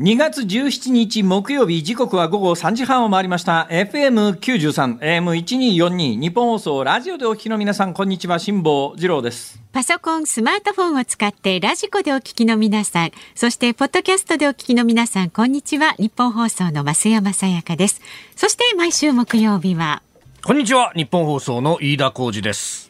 [0.00, 15.92] 2月17日木曜日時刻は午後3時半を回りました FM93 AM1242 ニッポン放送ラジオでお聞きの皆さんこんにちは辛坊治郎ですパソコン、スマートフォンを使って radiko でお聞きの皆さん、そしてポッドキャストでお聞きの皆さん、こんにちは。
[15.92, 18.00] ニッポン放送の増山さやかです。
[18.34, 20.02] そして毎週木曜日は、
[20.44, 20.90] こんにちは。
[20.96, 22.89] ニッポン放送の飯田浩司です。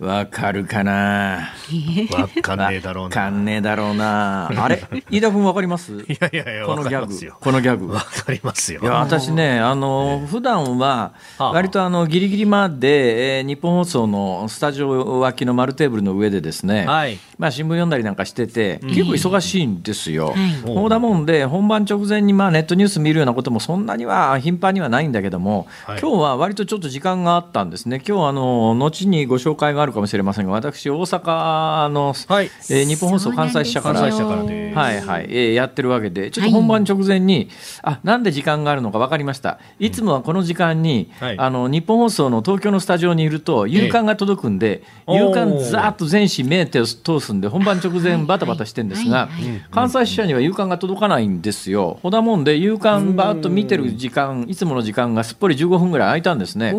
[0.00, 1.50] わかるかな？
[2.16, 3.14] わかんねえだろうな。
[3.14, 4.50] かんねえだろうな。
[4.56, 5.92] あれ、飯田君わかります？
[6.08, 7.14] いやいやいや、このギャグ。
[7.38, 7.92] このギャグ。
[7.92, 8.80] わかりますよ。
[8.82, 11.12] いや、私ね、あの、普段は。
[11.38, 16.86] 割と、あの、ギリギリまで、えー、日本放送のスタジオ脇の丸テーブルの上でですね。
[16.86, 20.34] はい、まあ、新聞読んだりなんかしてて、結構忙しいんですよ。
[20.64, 25.66] ほうだもんで、本番直前に、まあ、ネットニュース見るようなことも、そんなには頻繁にはないんだけども。
[25.86, 28.00] 今日は割とちょっと時間があったんですね。
[28.08, 37.50] 今日、あの、後にご紹介があるかもしれませんが、私大阪の、はい、えー、日本放送関西支社からはいはい、えー、やってるわけでちょっと本番直前に、
[37.82, 39.58] はい、あなんで時間があるのか分かりました。
[39.78, 49.28] いつもはこの時間に、うん、あの日本放送の東京のスタジオにいると夕刊が届くんで、えー、夕刊ざっと全紙目手を通すんで本番直前バタバタしてるんですが、
[49.70, 51.98] 関西支社には夕刊が届かないんですよ。
[52.02, 56.74] ほだもんで夕刊ばーっと見てる時間いつもの時間がすっぽり15分ぐらい空いたんですね。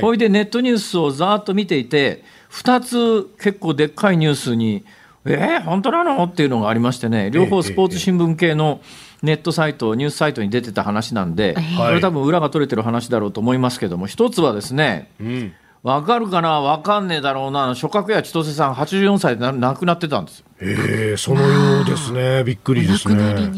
[0.00, 2.22] ほいでネットニュースをざーっと見ていて
[2.56, 4.84] 2つ結構でっかいニュースに
[5.28, 6.22] えー、本当なの？
[6.24, 8.80] っていうのがありましてね両方スポーツ新聞系の
[9.22, 15.52] ネットサイトニュースサイトに出てた話なんで、これ多分裏が取れてる話だろうと思いますけども一つはですね、うん。
[15.82, 16.60] わかるかな？
[16.60, 17.74] わかんねえだろうな？
[17.74, 22.42] 諸角谷千歳さん84歳で亡くなってたんですええそのようですね。
[22.42, 23.14] びっくりですね。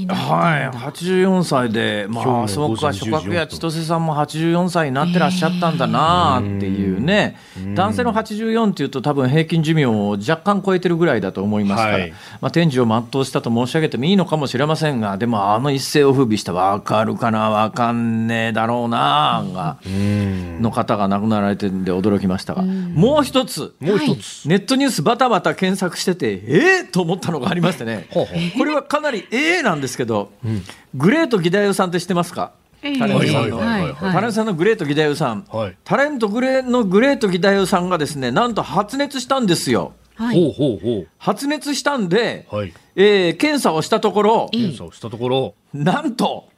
[0.08, 7.36] はい、84歳で、まあ、そうか、諸角谷千歳さんも84歳になってらっしゃったんだなっていうね。
[7.76, 12.10] 男性の84っていうと多分平均寿命を若干超えてるぐらいだと思いますから、はい、
[12.41, 19.78] まあ、天寿を全うしたと申し上げてもいいのかもしれませんが、でもあの一世を風靡したわかるかなわかんねえだろうなが、
[20.60, 30.31] の方が亡くなられてるんで驚きましたが、もう一つ、もう一つ、ネットニュースバタバタ検索してて、えー、と思ったのがありましてね、これはかなりええなんですけど、
[30.94, 32.53] グレート義太夫さんって知ってますか？
[32.81, 39.94] タレントさんの、タレントさんのグレート義太夫さん、はい、タレントグレのグレート義太夫さんがですね、なんと発熱したんですよ。
[40.15, 40.54] はい、
[41.19, 46.48] 発熱したんで、はい、えー、検査をしたところ、検査をしたところ、なんと、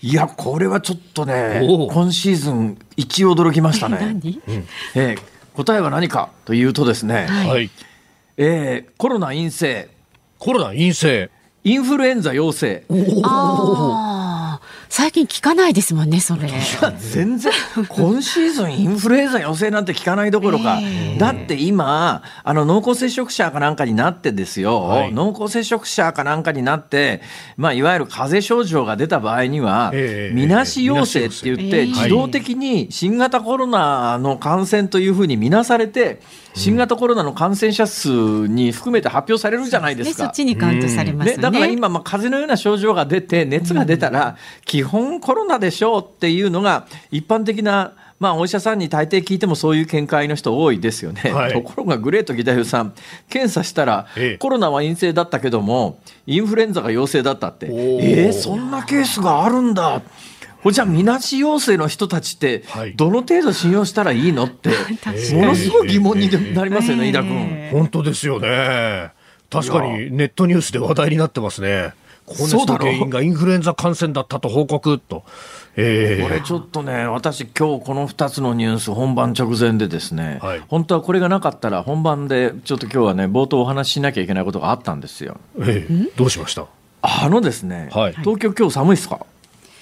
[0.00, 4.16] いや、これはちょっとね、今シーズン、一驚きましたね。
[4.94, 5.20] えー、
[5.54, 7.70] 答えは何かというとですね、はい、
[8.40, 9.88] えー、コロナ陰性。
[10.38, 11.28] コロナ陰性。
[11.64, 12.84] インフルエンザ陽性。
[14.88, 16.50] 最近聞かないですもんねそれ。
[17.12, 17.52] 全然
[17.88, 20.78] 今シーズンインフルエンザ陽性なんて聞かないどころか、
[21.18, 27.22] だって今あの濃厚接触者かなんかになってですよ、はい、濃厚接触者かなんかになって、
[27.56, 29.92] まあ、いわゆる風邪症状が出た場合には、
[30.32, 36.20] みなし陽性って言って、自動的に新型コロナの感染というふうに見なされて
[36.54, 38.08] 新型コロナの感染者数
[38.48, 40.24] に含めて発表されるじゃないですか。
[40.24, 41.36] そっちにカウントされますね。
[41.36, 44.36] だから今、まあ、風邪のような症状が出て、熱が出たら、
[44.78, 52.94] 基本コロナでしょうっていうのが、一般的な、まあ、お医者さんに大抵聞いてもそういう見解の人多いですよね、はい、ところがグレート義太夫さん
[53.28, 54.06] 検査したら、
[54.38, 57.66] コロナは陰性だったけどもインフルエンザが陽性だったって。
[57.66, 60.00] えー、そんなケースがあるんだ。
[60.62, 62.62] これじゃあみなし陽性の人たちって
[62.94, 64.70] どの程度信用したらいいのって、
[65.34, 67.70] ものすごい疑問になりますよね、井田君。
[67.72, 69.10] 本当ですよね。
[69.50, 71.94] 確かにネットニュースで話題になってますね。
[72.28, 75.24] 高熱の原因がインフルエンザ感染だったと報告と。
[75.80, 85.36] えー、これちょっとね、私、今日この2つのニュース、本番直前でですね、はい、本当はこれがなかったら、本番でちょっと今日はね、冒頭お話ししなきゃいけないことがあったんですよ。
[85.60, 86.66] えー、どうしました？
[87.02, 89.24] あのですね、はい、東京、今日寒いですか？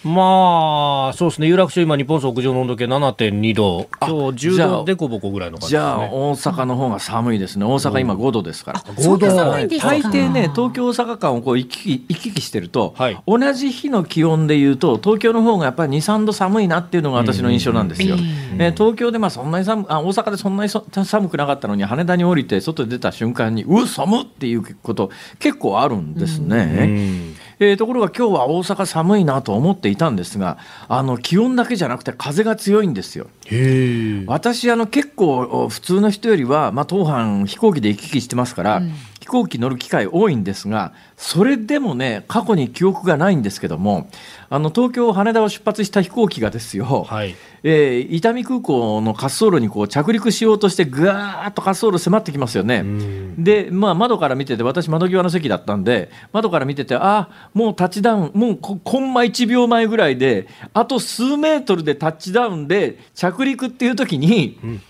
[0.07, 9.27] まあ、そうですね、有楽町、今、日本屋上の温度計7.2度、今日10度でこぼこぐらいの感じ、ね、じゃあ、大阪の方が寒いですね、大阪、今5度ですから、5度。
[9.27, 18.17] 大抵ね、東京、大阪間をこう行き行き来してると、はい、同じ日の気温でいうと、東京の方がやっぱり2、3度寒いなっていうのが私の印象なんですよ。
[18.59, 25.11] え東京でまあそんなに寒あ大阪でそんなに寒くなかったのに、羽田に降りて、外に出た瞬間に、うっ、寒っていうこと、
[25.41, 27.35] 結構あるんですね。
[27.59, 30.59] えー、ところが今日は大阪寒いなと思っていたんですが
[30.89, 33.29] あの気温だけじゃなくて風が強いんですよ。
[34.27, 44.09] 私あの結構普通の人よりは、まあ、当班飛行機で行き来してますから、うん、比飛行機乗る機会多いんですがそれでもね過去に記憶がないんですけども
[44.49, 47.35] あの東京羽田を出発した飛行機がですよ、はい、
[47.65, 52.85] えー、伊丹空港の滑走路にこう着陸しようとしてぐわーっと滑走路迫ってきますよね。
[53.37, 64.83] で、まあ、窓から見てて私窓際の席だったんで窓から見ててあもうタッチダウンもうコンマ1秒前ぐらいであと数メートルでタッチダウンで着陸っていう時に、うん、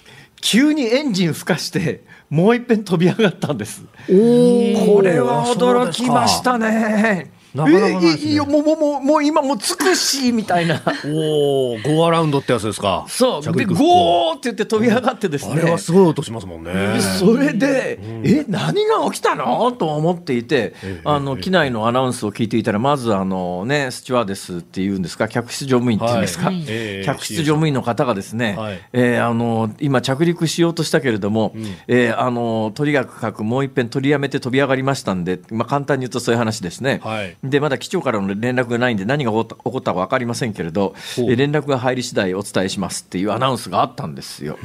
[0.43, 3.85] 急にエンジンふかしてもういっぺん飛び上がったんです。
[3.85, 7.33] これは驚きましたね。
[7.57, 8.13] なかなかないで。
[8.13, 10.83] すね、えいいよもうもうもうもう今もうつくしみたいな。
[11.05, 13.05] おおゴーアラウンドってやつですか。
[13.09, 13.53] そう。
[13.53, 16.73] でゴーって言って飛び上がってですね、あれはすごい音しますもんね。
[17.19, 19.73] それで、うん、え何が起きたの？
[19.73, 20.75] と思っていて、
[21.05, 25.29] あの機内のアナウンスを聞いていたらまずあのねスチュワーデスっていうんですか？
[25.29, 26.65] 客室乗務員っていうんですか、はい、
[27.05, 44.59] 客室乗務員の方がですね、はい、えー、あの今着陸しようとしたけれども、うん、えー、あのとにかくもう一遍取りやめて飛び上がりましたんで、まあ、簡単に言うとそういう話ですね、はいでまだ機長からの連絡がないんで何が起こったか分かりませんけれど連絡が入り次第お伝えしますっていうアナウンスがあったんですよ。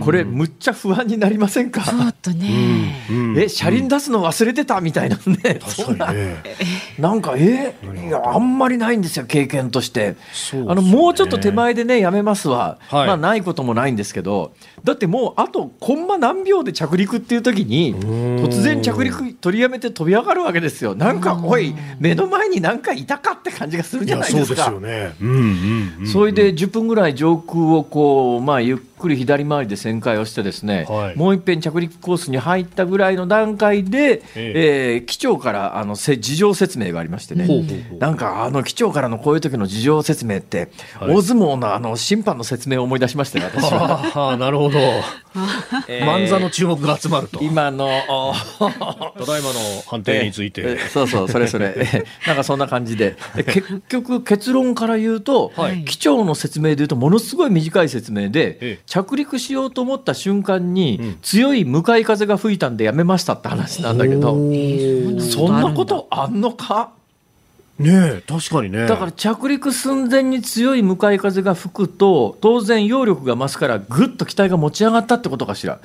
[0.00, 1.82] これむっちゃ不安になりませんか？
[1.82, 2.94] ちょっとね。
[3.36, 5.60] え車輪出すの忘れてたみたいなね。
[5.66, 6.12] そんな。
[6.98, 7.74] なんかえ？
[8.06, 10.16] いやあんまりないんですよ経験として、ね、
[10.68, 14.52] あのもうちょっと手前でねやめますは、はい、まあないこともないんですけど。
[14.82, 20.94] だってもうあとコンマ何秒で着陸っていう時に突然着陸取りやめて飛び上がるわけですよ。
[20.94, 24.64] なんかおい目の前に何かいたかって感じがするじゃないですか。
[24.64, 34.94] そうですよね、うんうんうん、それで10分ぐらい上空をこうまあゆっくり左回りで旋回をしてですね、はい、もう一遍着陸コースに入ったぐらいの段階で、ええ。
[34.94, 37.48] えー、機長からあの事情説明がありましてね、
[37.98, 44.36] なんかあの機長からのこういう時の事情説明って、はい、大相撲のあの審判の説明を思い出しましたよ 私は。
[44.38, 44.78] なるほど。
[45.88, 47.42] えー、万座の注目が集まると。
[47.42, 47.88] 今の
[48.58, 52.04] ただいまの判定について、えー、そうそうそれそれ。
[52.26, 53.16] なんかそんな感じで。
[53.46, 64.32] 結局結論から言うと、はい、機長の説明で言うとものすごい短い説明で、えー着陸しようと思った瞬間に、強い向かい風が吹いたんでやめましたって話なんだけど、
[65.20, 66.90] そんなことあんのか？
[67.80, 68.86] ね確かにね。
[68.86, 75.80] だから着陸寸前に強い向かい風が吹くと当然揚力が増すからぐっと機体が持ち上がったってことかしら。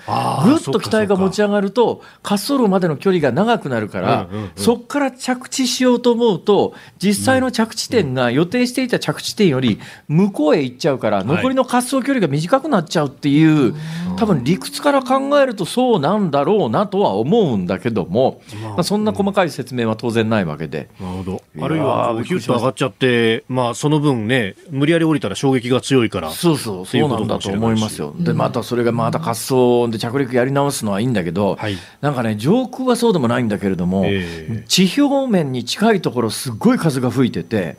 [0.45, 13.77] ぐっと機体が持ち上がると滑走路までの距離が長くなるから、うんうんうん、そこから着地しようと思うと実際の着地点が予定していた着地点より向こうへ行っちゃうから残りの滑走距離が短くなっちゃうっていう、は
[14.15, 20.89] い、多分理屈から考えるとそうなんだろうなとは思うんだけども、まあ、そんな細かい説明は当然ないわけで。
[20.99, 21.41] なるほど。
[21.61, 26.31] あるいははヒュッと上がっちゃって、まあ、その分ね、無理やり降りたら衝撃が強いから。
[26.31, 28.13] そうそう、そうなんだと思いますよ。
[28.17, 37.77] で、またそれがまた滑走で着陸やり直すのはいいんだけど、はい、なんかね、上空はそうでもないんだけれども、えー、地表面に近いところ、すっごい風が吹いてて、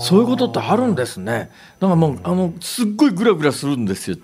[0.00, 1.50] そういうことってあるんですね。
[1.80, 4.16] だからもう、あの、すっごいぐらぐらするんですよ。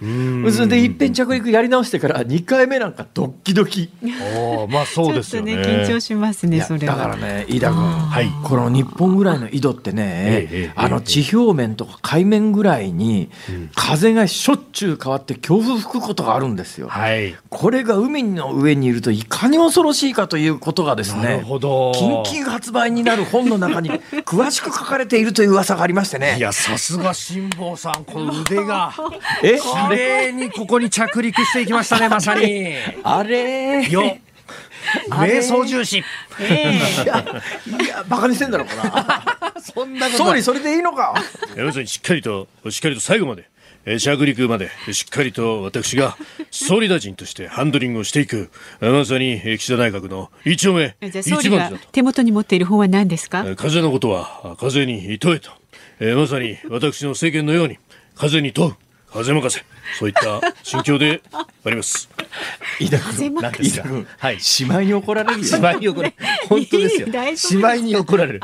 [0.51, 3.91] それで、いっぺん着陸やり直してから、2回目なんかドッキドキ。
[4.03, 5.55] あまあそうですよね。
[5.57, 13.31] ね緊張しますね、それだからね、飯田君、はい、この日本ぐらいの井戸ってね、あの地表面とか海面ぐらいに、
[13.77, 16.89] 風がしょっちゅう変わって強風吹くことがあるんですよ。
[16.89, 21.93] はい、これが海の上にいるといかに恐ろしいかということがですね、なるほど。
[22.25, 26.37] 近々発売になる本の中に詳しく書かれているという噂がありましてね。
[26.37, 28.93] いや、さすが新辛坊さん、この腕が。
[29.43, 29.59] え？
[29.59, 32.75] 綺麗にここに着陸していきましたね、まさに。
[33.03, 33.87] あれ？
[33.91, 34.17] よ。
[35.11, 36.03] 瞑想重視。
[36.41, 37.25] えー、いや、
[37.85, 39.53] いや、バカにしてんだろうかな。
[39.61, 40.25] そんなこと。
[40.25, 41.15] 総理、それでいいのか？
[41.57, 43.49] 要するに、しっかりと、しっかりと最後まで。
[43.87, 46.17] え着陸までしっかりと私が
[46.51, 53.45] 総理大臣としてハンドリングをしていくまさに岸田内閣の一丁目一番手元に持っている本は何ですか？
[53.57, 55.51] 風のことは風に問えと
[56.01, 57.79] えー、まさに私の政権のように
[58.17, 58.75] 風に問う
[59.13, 59.65] 風任せ
[59.99, 62.09] そういった心境であります。
[62.81, 63.89] 飯田君、なんですか。
[64.19, 65.45] はい、しまいに怒られる。
[65.45, 66.27] しまいに怒られる。
[66.49, 67.09] 本当ですよ。
[67.37, 68.41] しまいに怒られる。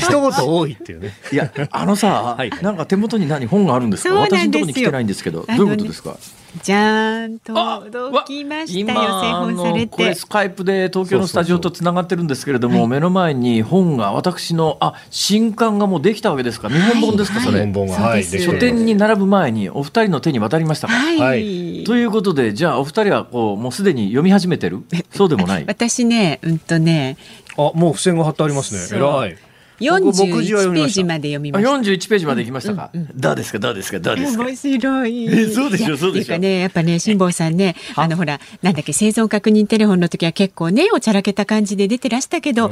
[0.00, 1.12] 一言多いっていうね。
[1.30, 4.14] いや、あのさ、はい、なんか手元に何本があるんですか？
[4.14, 6.16] 私のところに来てないんですけど、どういうことですか？
[6.62, 9.96] じゃん届きましたよ製本されて。
[9.96, 20.88] これスカイプで東京のスタジオとつながってるんですけれども、目の前に本が私のあ新刊がもうできたわけですか日本本ですか、それ、はい、書店に並ぶ前にお二人の手に渡りました。
[20.88, 24.82] か、はい、ということでじゃあお二人はこうもうすでに読み始めてる？
[25.10, 25.64] そうでもない。
[25.66, 27.16] 私ねうんとね
[27.56, 28.98] あもう付箋が貼ってありますね。
[28.98, 29.36] 偉い
[29.80, 31.70] 41ページまで読みました。
[31.70, 32.90] 41ページまで行きましたか？
[33.14, 33.58] どうですか？
[33.58, 33.98] どうですか？
[34.00, 34.44] どうですか？
[34.44, 35.26] 面白い。
[35.26, 35.96] えそうでしょ？
[35.96, 36.38] そうでしょ？
[36.38, 42.70] ねやっぱね辛坊さんねあのほらなんだっけ生存確認テレフォンの時は結構ねおちゃらけた感じで出てらしたけど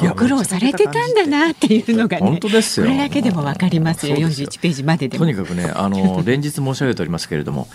[0.00, 2.86] ご苦労されてたんだなっていうのがね本当ですよ。
[2.86, 7.68] これだけでもわかりますよ41ページまででとにかくねあの 連日申し上げておりますけれども、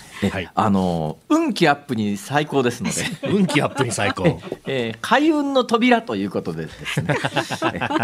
[0.56, 2.96] あの運気アップに最高ですので
[3.30, 4.39] 運気アップに最高。
[4.65, 7.15] えー、開運の扉ということでですね、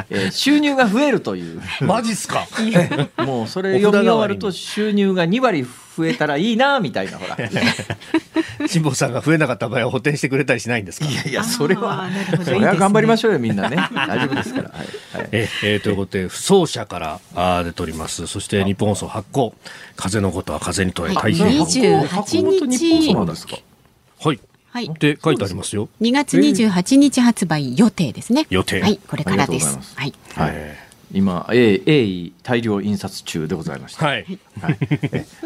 [0.10, 1.62] えー、収入が増えるという。
[1.82, 2.46] マジっすか？
[3.18, 5.64] もうそれ読み終わると収入が2割
[5.98, 7.38] 増えたらいいなみたいなほら。
[8.68, 11.06] 辛坊さんが増えなかった場合は補填してくれたりしないんですか？
[11.08, 12.10] いやいやそれは
[12.44, 14.70] それは頑張りましょうよみんなね大丈夫ですから。
[14.70, 18.28] はいはい、ええー、ということで不走者からあ出ております。
[18.28, 19.54] そして日本放送発行
[19.96, 21.48] 風のことは風に問え大変。
[21.60, 23.64] 二十八日。
[24.22, 24.40] はい。
[24.72, 24.94] はい。
[25.00, 25.90] で書いてありますよ。
[26.02, 28.46] 2月28日発売予定ですね。
[28.50, 28.82] 予定。
[28.82, 29.80] はい、これからです。
[29.96, 30.14] はい。
[30.36, 30.90] はい。
[31.12, 34.06] 今、鋭意大量印刷中でございました。
[34.06, 34.26] はい。
[34.62, 34.78] はい、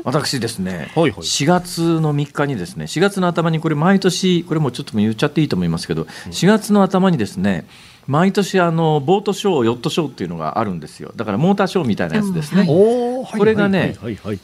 [0.04, 7.66] 私ですね、 はいはい、4月の3日にですね、4月の頭にこれ毎年、これもちょっと言っちゃっていいと思いますけど、4月の頭にですね、
[8.08, 11.12] 毎年あのボートショーヨットショーっていうのがあるんですよ。
[11.16, 13.24] だからモーターショーみたいなやつですね、うん。
[13.24, 13.96] はい、これがね、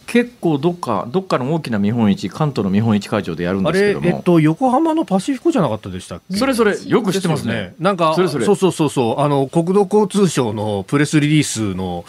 [0.08, 4.08] 結構どっかどっかの大きな見本市関東の見本市会場でやるんですけども。
[4.08, 6.38] えっと、横浜のパシフィコじゃなかったでしたっけ？
[6.38, 8.46] それそれよく知ってますね、ね、なんかそれそれ。
[8.46, 9.20] そうそうそうそう。
[9.20, 12.06] あの国土交通省のプレスリリースの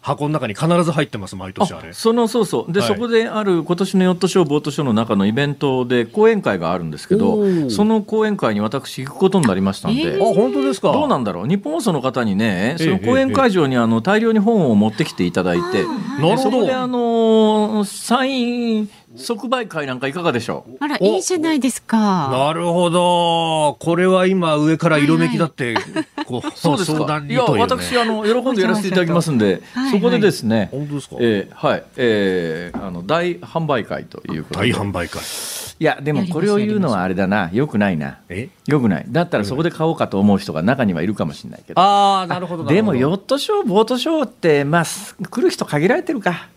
[0.00, 1.92] 箱の中に必ず入ってます毎年あれ。
[1.92, 2.72] そのそうそう。
[2.72, 10.92] で、はい、そこである今年のヨットショーボートショーの中のイベントで講演会があるんですけどその講演会に私行くことになりましたんで、えー、あ本当ですか？
[10.92, 11.46] どうなんだろう？
[11.46, 15.84] 日本放送の方にねその講演会場にあの大量に本を持ってきていただいて、
[16.38, 20.76] そこであのサイン即売会なんかいかがでしょう？
[20.80, 22.28] あらいいじゃないですか。
[22.30, 23.76] なるほど。
[23.80, 25.74] これは今上から色めきだって、
[26.26, 29.84] こう そうですか、ね、いや私あの喜んでやらせていただきますんで、はい。
[29.84, 31.84] はい、そこでですね本当ですか、えー、はい。
[31.96, 34.72] えー、あの大販売会ということで。
[34.72, 35.22] 大販売会。
[35.80, 37.50] いやでもこれを言うのはあれだな。
[37.52, 38.18] よくないな。
[38.66, 39.06] よくない。
[39.08, 41.80] だったらそこで買おうかと思う人が中にはいるかもしれないけど。
[41.80, 44.84] ああなるほどでもヨットショーボートショーってまあ
[45.28, 46.48] 来る人限られてるか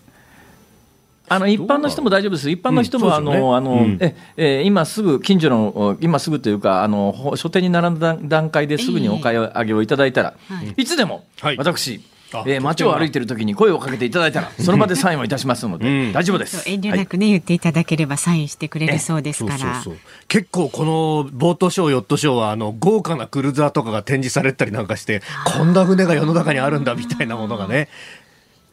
[1.30, 10.34] あの一般の人も大丈夫です、一般の人も、あの、あの、え、え、今すぐ近所の、今すぐというか、あの、書店に並んだ段階ですぐにお買い上げをいただいたら、
[10.78, 10.86] い。
[10.86, 11.26] つでも、
[11.58, 12.02] 私、
[12.46, 19.84] えー、街を歩いてる時に声をかけていただいたら その場でサインをいたしますので、大丈夫です、遠慮なくね、言っていただければサインしてくれるそうですから。
[20.28, 27.88] 結構このボートショーヨットショーはあの豪華なクルーザーとかが展示されたりなんかしてこんな船が世の中にあるんだみたいなものがね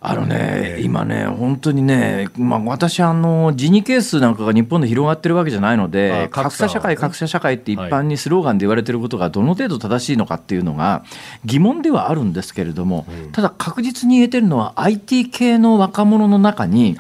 [0.07, 11.05] あのね、今ね、本当にね、まあ、私、あの、ジニケースなんかが日本で広がってるわけじゃないので、格差社会、格差社会って一般にスローガンで言われてることがどの程度正しいのかっていうのが
[11.47, 16.99] 疑問ではあるんですけれども、ただ確実に言えてるのは IT 系の若者の中に、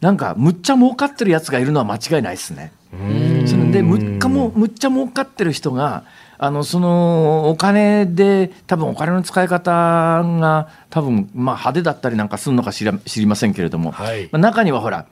[0.00, 2.72] なんかむっちゃ儲かってるやつがいるのは間違いないですね。
[3.46, 6.02] それでむっかもむっちゃ儲かってる人が
[6.44, 15.06] あのそのお金で多分お金の使い方が多分まあ派手だったりなんかするのか知りませんけれども、はい、まあ、中にはほら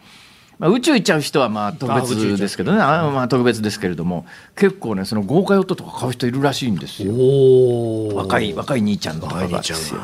[0.59, 2.83] まあ、宇宙行っちゃう人はまあ特別ですけどね。
[2.83, 7.15] あまあ特別ですけれども結構ねその豪華ヨットとか買う人いるらしいんですよ。
[8.17, 9.59] 若い若い兄ちゃんとかが。
[9.61, 10.01] ですよ。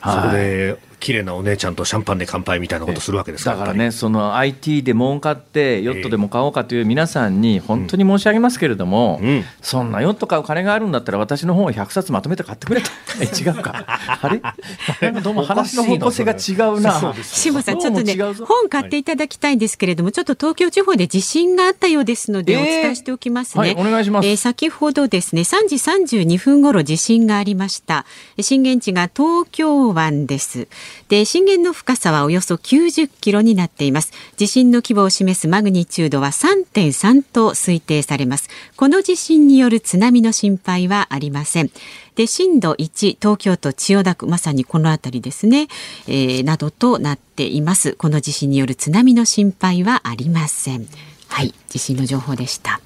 [0.00, 9.28] そこで綺麗なお姉ちゃんとシャンパンで乾杯みたいなことするわけですだからねその IT で儲かってヨットでも買おうかという皆さんに本当に申し上げますけれども、うん。
[9.28, 12.90] うん、そんなヨット買う金があるんだったら私の本を100冊まとめて買ってくれと。
[13.20, 13.84] え 違うか。
[13.86, 15.12] あれ？
[15.20, 17.14] どうも話の方向性が違うな。
[17.22, 17.78] 島さん。
[17.78, 28.04] ちょっとね本買っていただきたいんですけれども、ちょっと東京地方で地震があったようですので、お伝えしておきますね、はい、お願いします、えー、先ほどですね3時32分頃地震がありました。
[28.40, 30.68] 震源地が東京湾です
[31.08, 34.12] で震源の深さはおよそ90キロになっています。
[34.36, 38.48] 地震の規模を示すマグニチュードは3.3と推定されます。
[38.76, 41.70] この地震による津波の心配はありません。
[42.14, 45.68] で震度1東京都千代田区まさにこの辺りですね、
[46.08, 47.92] えー、などとなっています。
[47.94, 50.86] この地震による津波の心配はありません。
[51.28, 52.80] はい地震の情報でした。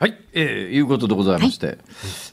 [0.00, 1.78] はい、えー、いうことでございまして、はい、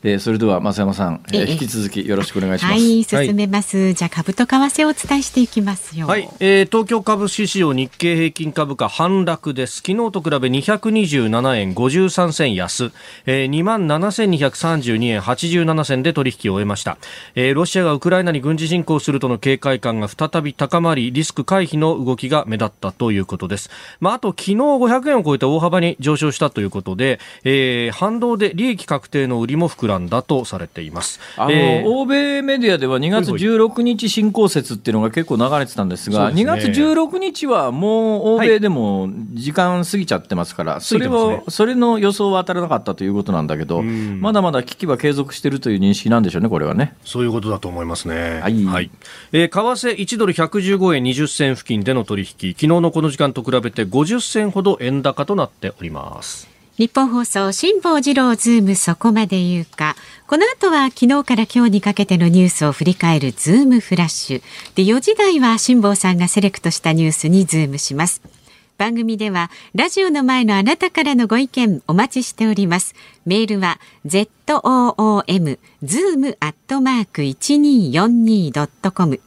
[0.03, 2.73] えー、それでは増山さん、えー、引き続きよろしくお願いします。
[2.73, 3.77] はい、進めます。
[3.77, 6.07] はい、じゃあ株と為替をお伝えしていきますよ。
[6.07, 9.77] はい、えー、東京株式市場日経平均株価反落です。
[9.77, 12.91] 昨日と比べ227円53銭安、
[13.25, 16.97] えー、2万7232円87銭で取引を終えました。
[17.35, 23.69] えー、ロシアがウクライナに軍事侵攻するとの警戒感が再び高まり、リスク回避の動きが目立ったということです。
[23.99, 46.95] まああと昨日500円を超えて大幅に上昇したということで、えー、反動で利益確定の売りも膨らんだとされていますあの、えー、欧米メディアでは2月16日新興説っていうのが結構流れてたんですが、すね、2月16日はもう欧米でも時間過ぎちゃってますから、はい、それを、ね、それの予想は当たらなかったということなんだけど、まだまだ危機は継続しているという認識なんでしょうね、これはね。
[47.05, 48.41] そういうことだと思いますね。
[48.41, 48.65] はい。
[48.65, 48.91] はい、
[49.31, 56.54] えー、為替1ドル115円20銭付近での取引、昨日のこの時間と比べて50銭ほど円高となっております。
[56.77, 59.95] ニッポン放送辛坊治郎ズームそこまで言うか。
[60.27, 64.43] この後は昨日から今日にかけてのニュースを振り返るズームフラッシュ。
[64.75, 68.21] で、4時台は辛坊さんがセレクトしたニュースにズームします。
[68.77, 72.93] 番組ではラジオの前のあなたからのご意見お待ちしております。
[73.25, 79.21] メールは zoom zoom アットマーク 1242.com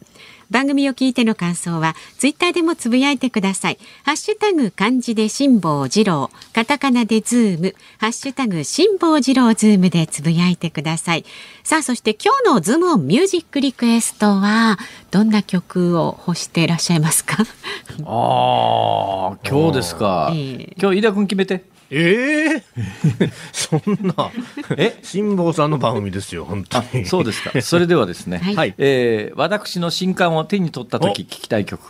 [0.50, 3.78] 番組を聞いての感想はツイッターでもつぶやいてください。
[4.04, 11.24] ハッシュタグ漢字で辛坊治郎、カタカナでズーム、ハッシュタグ辛坊治郎ズームでつぶやいてください。
[11.64, 14.78] さあ、そして今日のズームオンミュージックリクエストは
[15.10, 17.44] どんな曲を欲していらっしゃいますか？
[18.04, 20.30] ああ、今日ですか。
[20.32, 21.64] えー、今日飯田君決めて。
[21.90, 24.30] ええー、 そんな。
[24.76, 24.98] え？
[25.02, 27.06] 辛坊さんの番組ですよ本当に。
[27.06, 27.60] そうですか。
[27.62, 31.80] それではですね、はい、えー、私の新刊を手に取った時聞きたい曲。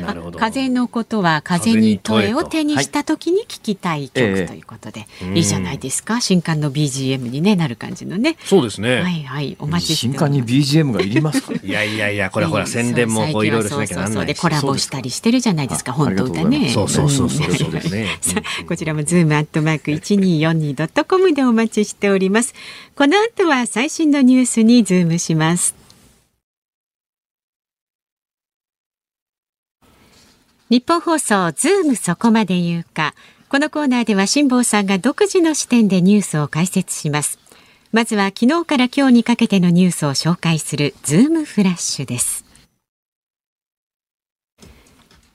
[0.00, 0.38] なるほど。
[0.38, 6.20] 風のことは風に問えを手にした時に聞きたい曲、はい、ということで、えー、いいじゃないですか。
[6.20, 8.36] 新刊の BGM に、ね、なる感じのね。
[8.44, 9.00] そうですね。
[9.00, 9.56] はいはい。
[9.58, 11.52] お待ち新刊に BGM がいりますか？
[11.62, 16.68] いやいやいやこれほら宣伝もこういろいろしなきゃならないでコラボしたりしてるじゃないですか本当だね。
[16.70, 18.08] そうそうそうそうそうですね。
[18.68, 22.54] こちらもズームアットマーク一二四二ドットコムでお待ちしております。
[22.94, 25.74] この後は最新のニュースにズームします。
[30.70, 33.14] ニッポン放送ズームそこまで言うか。
[33.48, 37.38] このコーナーでは辛坊さんが独自の視点でニュースを解説します。
[37.92, 42.41] まずは昨日から今日にかけてのニュースを紹介するズームフラッシュです。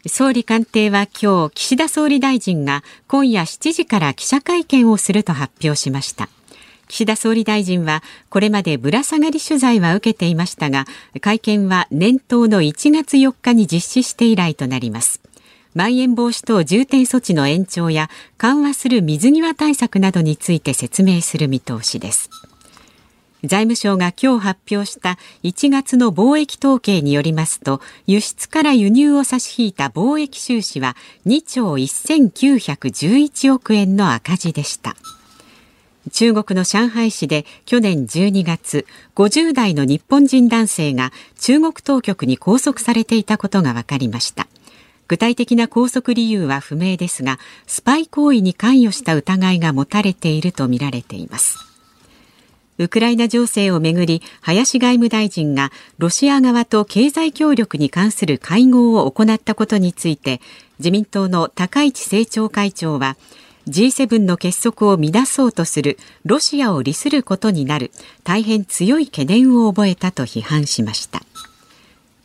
[0.08, 6.30] 総理官邸は今日岸田総理大臣が今夜7時から記者会見をすると発表しました。
[6.88, 10.86] 岸田総理大臣はこれまでぶら下がり取材は受けていましたが
[11.20, 15.22] 会見は年頭の1月4日に実施して以来となります。
[15.74, 22.30] まん延防止等重点措置の延長や緩和する水際対策などについて説明する見通しです。
[23.43, 30.95] 財務省が今日発表した1月の貿易統計によりますと輸出から輸入を差し引いた貿易収支は
[31.28, 34.95] 2兆1911億円の赤字でした。
[36.12, 44.47] 中国の上海市で去年12月50代の日本人男性が中国当局に拘束されていたことが分かりました。
[45.08, 51.77] 具体的な拘束理由は不明ですがスパイ行為に関与した疑いが持たれているとみられています。
[52.78, 60.42] ウクライナ情勢をめぐり林外務大臣がロシア側と経済協力に関する会合を行ったことについて
[60.80, 63.18] 自民党の高市政調会長は
[63.68, 67.92] G7 の結束を乱そうとするロシアを利することになる
[68.24, 71.22] 大変強い懸念を覚えたと批判しました。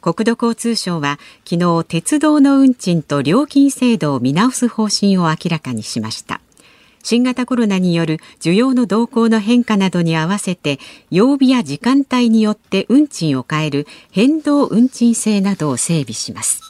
[0.01, 6.41] 国土交通省は昨日鉄道の運賃と料金制度を見直す方針を明らかにしました。
[7.03, 10.79] 新型コロナによる需要の動向の変化などに合わせて
[11.11, 16.61] 曜日や時間帯によって運賃を変える変動運賃制などを整備します。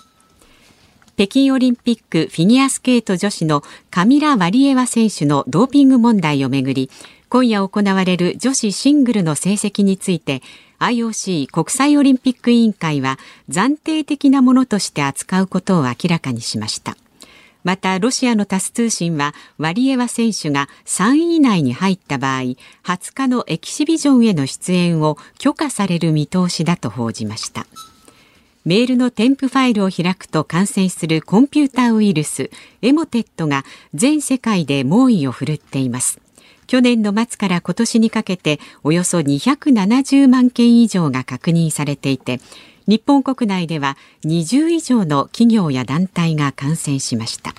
[1.16, 6.90] 北京オリンピックフィギュアスケート女子のカミラ・ワリエワ選手のドーピング問題をめぐり
[7.29, 10.42] 今夜行われる女子シングルの成績について
[10.81, 13.18] IOC 国際オリンピック委員会は
[13.49, 16.97] 暫定的なものとして扱うことを明らかにしました。
[17.64, 22.57] またロシアのタス通信はワリエワ選手が3位以内に入った場合20
[23.14, 27.66] 日のエキシビジョンへの出演を許可される見通しだと報じました。
[28.64, 36.20] メールの添付ファイルを開くと感染するコンピューターウイルスエモテットが全世界で猛威を振るっています。
[36.68, 42.40] 去年の末から今年にかけておよそ270万件以上が確認されていて
[42.87, 47.55] 日本国内では20以上の企業や団体が感染しました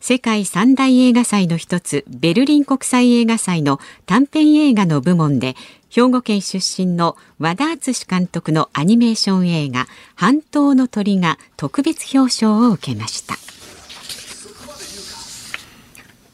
[0.00, 5.54] 世界三大映画祭の一つベルリン国際映画祭の短編映画の部門で
[5.90, 13.34] 兵庫県出身の和田敦監督のアニメーション映画半島の鳥が特別表彰を受けました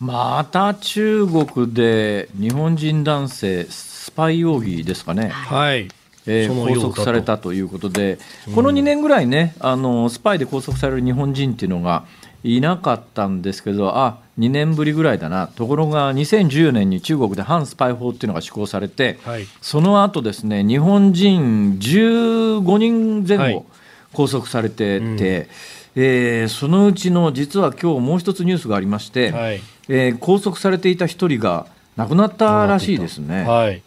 [0.01, 5.29] また中国で日本人男性スパイ容疑ですかね。
[5.29, 5.89] はい。
[6.27, 8.19] えー、拘束されたということで、
[8.55, 12.05] この2年ぐらいね、あのスパイで拘束される日本人っていうのが、
[12.45, 15.49] いなかったんですけどあ2年ぶりぐらいだな。
[15.49, 23.65] ところが2014年に中国で反スパイ法っていうのが施行されて、はい、その後ですね日本人15人前後
[24.13, 33.45] 拘束されてて、はいうん、えー、そのうちの実は今日もう一つニュースがありまして、はい、えー、拘束されていた一人が亡くなったらしいですね。
[33.45, 33.83] はい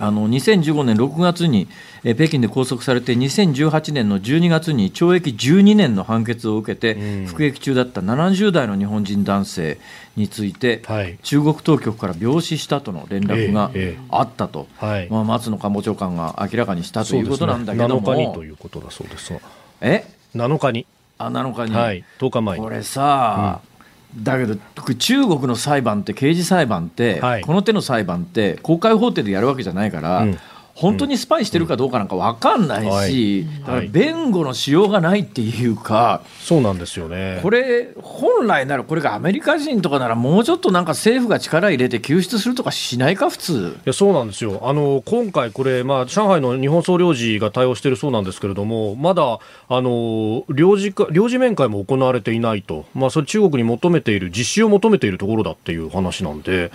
[0.00, 1.68] あの2015年6月に
[2.04, 9.78] え北京で拘束されて2018年の12月に懲役12年の判決を受けて服役中だった70代の日本人男性
[10.16, 13.70] について、はい、中国当局から病死したとの連絡が
[14.10, 19.34] あったと、まあ、松野官房長官が明らかにしたということなんだけども、ね、7日にということだそうです。
[19.80, 20.86] え？7日に。
[21.18, 23.67] あ7日に、はい、10日前これさ、うん、
[24.16, 24.56] だけど
[24.94, 30.38] 中国の裁判って刑事裁判って、はい、この手の裁判って公開法廷でやるわけじゃないから、うん
[30.78, 37.40] 本当にスパイしてるかどうかなんか分かんないし、だから弁護のしようがないっていうか、そうなんですよね。
[37.42, 43.76] これ、本来なら、これがアメリカ人とかなら、もうちょっとなんか政府が力入れて救出するとかしないか、普通。
[43.76, 56.70] いやそうなんですよ、あの今回、これ、まあ、上海の日本総領事が対応しているそうなんですけれども、まだあの領事領事面会も行われていないと、まあ、それ、中国に求めている、実施を求めているところだっていう話なんで。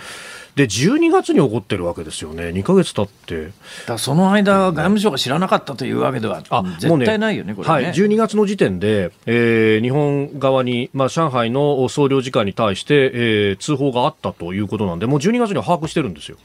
[0.56, 3.50] で12月に起こってるわけですよね、2か月経って。
[3.86, 6.42] だその間、外務省が知らなかったというわけでは
[6.78, 16.36] 絶対ないよね、ねこれ、ね、はい、12月の時点で、えー、日本側に、まあ、上海の総領事館に対して、えー、通報があったということなんで、もう12月には把握してるんですよ。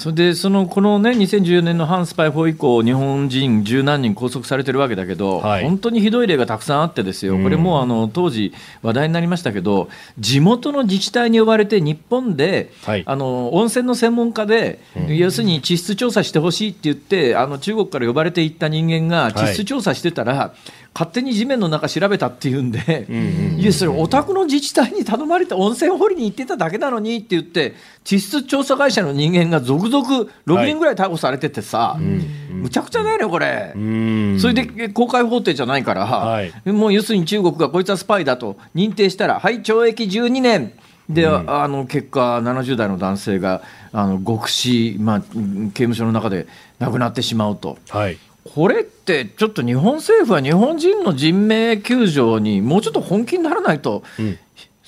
[0.00, 23.06] それでそのこのね2014年の反スパイ法以降日本人十何人拘束されてるわけだけど、はい、本当にひどい例がたくさんあってですよ、これもあの当時話題になりましたけど地元の自治体に呼ばれて日本で、はい、あの温泉の専門家で、うん、要するに地質調査してほしいって言ってあの中国から呼ばれていった人間が地質調査してたら、はい勝手に地面の中調べたっていうんで、
[23.56, 30.08] いやそれお宅の自治体に頼まれて温泉掘りに行ってただけなのにって言って地質調査会社の人間が続々
[30.46, 33.72] 6人ぐらい逮捕されててさ、はい、むちゃくちゃだよねこれ、
[34.40, 40.72] それで公開法廷じゃないから、はい、もう要するに中国がこいつはスパイだと認定したらはい懲役12年。
[41.08, 46.46] で、うん、あの結果70代の男性があの極死、まあ、刑務所の中で
[46.78, 47.78] 亡くなってしまうと。
[47.88, 54.38] はいこれってちょっと日本政府は日本人の人命救助にもうちょっと本気にならないと、うん、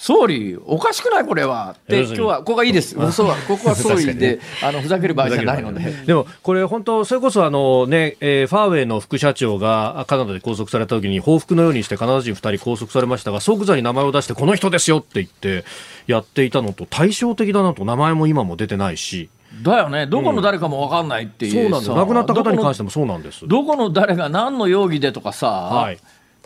[0.02, 1.76] 総理、おかしくないこれは。
[1.78, 5.92] って今日はここがいいです、嘘はここは 総理であのふざける場合じゃないので。
[6.04, 6.12] で。
[6.12, 15.64] もこれ本当それこそあのね、えー、ファーウェイの副社長がカナダで拘束された時に報復のようにしてカナダ人2人拘束されましたが即座に名前を出してこの人ですよって言って
[16.08, 19.28] やっていたのと対照的だなと名前も今も出てないし。
[19.62, 23.46] だよね、どこの誰かも分かんないっていう、うん、そうなん亡くなった方に関してもそうなんです。
[23.46, 25.98] どこの誰が何の容疑でとかさ、はい、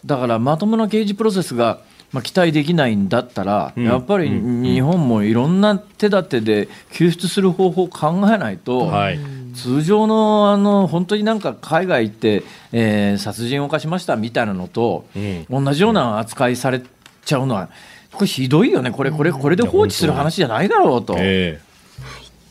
[0.04, 1.80] だからまともな刑事プロセスが、
[2.12, 9.18] まあ、期待できないんだったら、うん、やっぱり日本もいろんな手立てで救出する方法を考えないと、はい、
[9.54, 12.42] 通常のあの本当になんか海外行って、
[12.72, 16.82] えー、殺人を犯しましたみたいなのと、うん、同じような扱いされ
[17.24, 17.70] ちゃうのは、
[18.12, 21.16] これひどいよね、これ、これ、これで放置する話じゃないだろうと。
[21.18, 21.60] え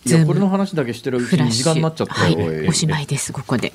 [0.06, 3.74] ーいやこれの話だけしてるうちに時間になっちゃった、はい、おしまいですここで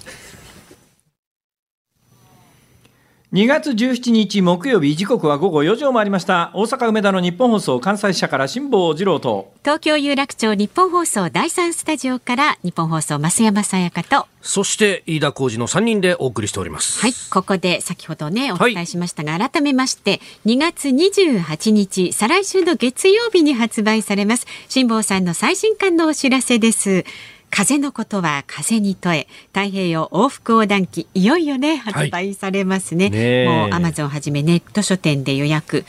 [3.33, 6.51] 2月17日木曜日時刻は午後4時を回りました。
[6.53, 9.53] 大阪梅田の日本放送関西社から辛坊治郎と。
[9.63, 14.27] 東京有楽町日本放送第三スタジオから日本放送増山さやかと。
[14.43, 16.99] そして飯田浩二の3人でお送りしております。
[16.99, 27.05] はいここで先ほどねお伝えしましたが、はい、改めまして2月28日再来週の月曜日に発売されます辛坊さんの最新刊のお知らせです
[27.51, 35.85] 風のことは風に問え太平洋往復横断機いよいよね発売されますねはいね、もうアマゾンはじめネット書店で予約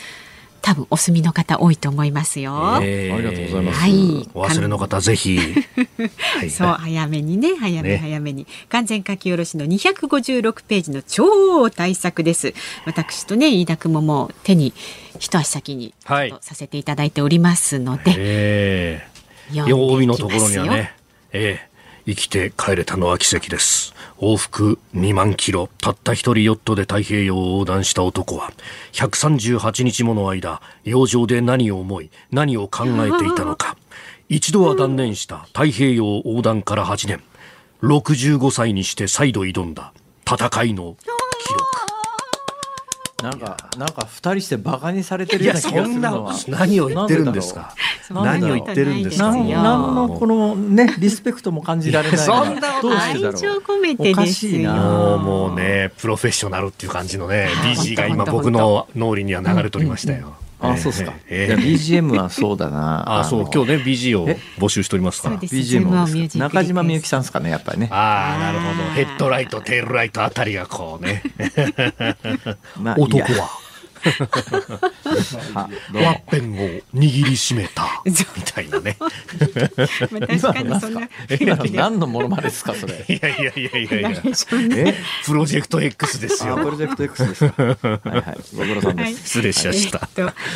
[0.62, 2.80] 多分お住みの方多いと思いますよ。
[2.84, 3.80] えー、ありがとうございます。
[3.80, 5.40] はい、お忘れの方ぜひ。
[6.38, 12.54] はい、そう早めにね早め早めに、ね、完全書き下ろしの256ページの超大作です。
[12.86, 14.74] 私とね飯田君ももう手に
[15.20, 18.14] 一足先にさせていただいておりますので。
[18.18, 20.94] えー、曜日のところにはね。
[21.34, 21.72] ええ
[22.06, 23.94] 生きて帰れたのは奇跡です。
[24.18, 28.52] 往復2万キロ、たった一人ヨットで太平洋を横断した男は、
[28.94, 33.78] 138日もの間、洋上で何を思い、何を考えていたのか。
[34.30, 37.22] 一度は断念した太平洋横断から8年。
[37.84, 39.94] 65歳にして再度挑んだ
[40.26, 41.71] 戦いの記録。
[43.22, 46.34] なんか、なんか二人して馬鹿にされてるような気がするのは。
[46.48, 47.76] 何を言ってるんですか？
[48.10, 49.32] 何を言ってるんですか？
[49.32, 52.18] 何のこのね、 リスペクトも感じられない。
[52.18, 53.64] そんなどうしてだろう。
[53.64, 54.72] 込めてですよ。
[54.74, 60.34] もうね、プロフェッショナルっていう感じのね、BG が今僕の脳裏には流れておりましたよ。
[60.62, 61.14] あ、そうですか。
[61.28, 63.04] えー、BGM はそうだな。
[63.20, 65.38] あ、そう、今日ね、BG を募集しておりますから。
[65.38, 67.90] BGM を中島みゆきさんですかね、やっぱりね。
[67.92, 68.90] ああ、なるほど。
[68.92, 71.24] ヘッドライト、テールライトあたりがこうね。
[72.80, 73.61] まあ、男は。
[75.94, 76.58] ワッペンを
[76.94, 78.98] 握りしめたみたいなね。
[79.00, 81.10] 確かにそんな
[81.74, 83.06] 何のものまねですかそれ。
[83.08, 84.22] いやいやいやいやいや。
[84.76, 84.96] え？
[85.26, 86.56] プロジェクト X ですよ。
[86.56, 87.64] プロジェクト X ですか。
[87.64, 89.24] はいはいご苦労さんです。
[89.26, 90.10] 失礼しました。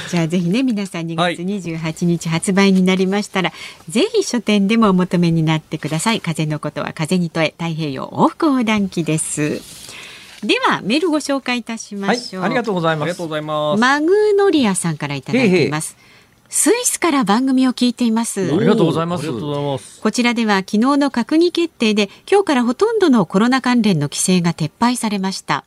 [0.09, 3.51] じゃあぜひね皆さん2月28日発売になりましたら、
[3.89, 6.21] ぜひ書店でもお求めになってください。
[6.21, 9.84] 風のことは風に問え太平洋往復横断機です。
[10.43, 13.03] ではメールご紹介いたしましょう、はい、ありがとうございます。
[13.03, 13.79] ありがとうございます。
[13.79, 15.97] マグノリアさんからいただいています。
[16.47, 18.53] スイスから番組を聞いています。
[18.53, 19.29] ありがとうございます。
[20.01, 25.65] こちらでは昨日の閣議決定で今日からほとんどのコロナ関連の規制が撤廃されました。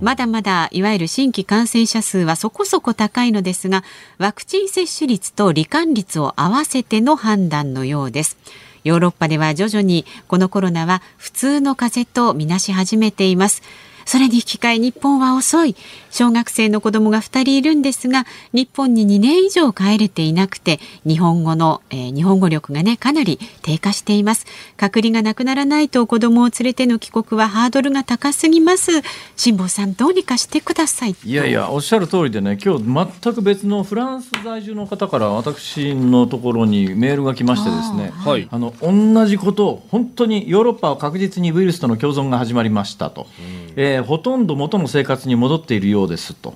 [0.00, 3.84] まだまだいわゆる新規感染者数はそこそこ高いのですが
[4.18, 8.38] ワクチン接種率と罹患率を合わせての判断のようです。
[8.84, 13.62] ヨーロッパでは徐々にこのコロナは普通の風邪とみなし始めています
[14.04, 15.76] それに引き換え日本は遅い。
[16.10, 24.46] 小学生の子供が2人いるんですが日本に2年以上帰れていなくて日本語の、えー、日本語力がねかなり低下しています。
[24.76, 28.90] 隔離がなくならないと子供を連れての帰国はハードルが高すぎます。
[29.36, 31.16] 辛坊さんどうにかしてください。
[31.24, 46.54] いやいやおっしゃる通りでね今日全く別のフランス在住の方から私のところにメールが来ましてですねはい、あの同じこと本当にヨーロッパは確実にウイルスとの共存が始まりましたと、うん、えー、ほとんど元の生活に戻っているようですと。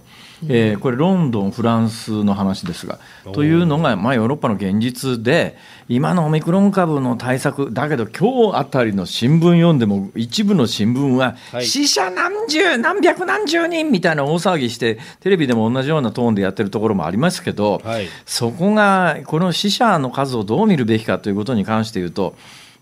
[0.48, 2.98] えー、これ、ロンドン、フランスの話ですが、
[3.32, 5.56] というのが、まあ、ヨーロッパの現実で、
[5.88, 22.36] 今のオミクロン株の対策、だけど、今日あたりの新聞読んでも、一部の新聞は、死者何十、何百何十人みたいな大騒ぎして、テレビでも同じようなトーンでやってるところもありますけど、はい、そこが、この死者の数をどう見るべきかということに関して言うと、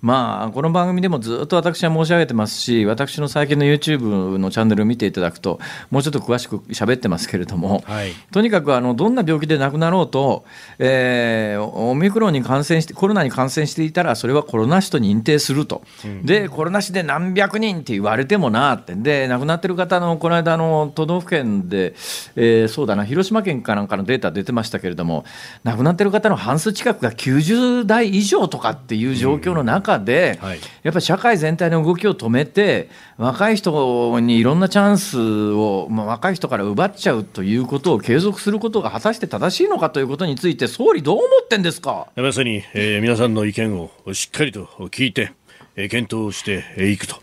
[0.04, 10.44] まあ、この番組でもずっと私は申し上げてますし、私の最近の YouTube のチャンネルを見ていただくと、もうちょっと詳しく喋ってますけれども、はい、とにかくあのどんな病気で亡くなろうと、
[10.78, 21.94] えー、オミクロンに感染して、コロナに感染していたら、それはコロナ死と認定すると、うん、で、コロナ死で何百人って言われてもなって、で、亡くなってる方の、この間の都道府県で、
[22.36, 25.24] えー、そうだな、広島県かなんかのデータ出てましたけれども、
[25.62, 42.08] 亡くなってる方の半数近くが90代以上とかっていう状況の中、うんで、はい、やっぱり社会全体の動きを止めて、若い人にいろんなチャンスを、まあ、若い人から奪っちゃうということを継続することが果たして正しいのかということについて、総理、どう思ってんですか？
[42.16, 45.32] まさに、えー、皆さんの意見をしっかりと聞いて、
[45.76, 47.16] えー、検討していくと、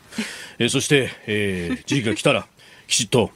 [0.59, 2.47] えー、そして、えー、時期が来たら、
[2.87, 3.31] きちっと、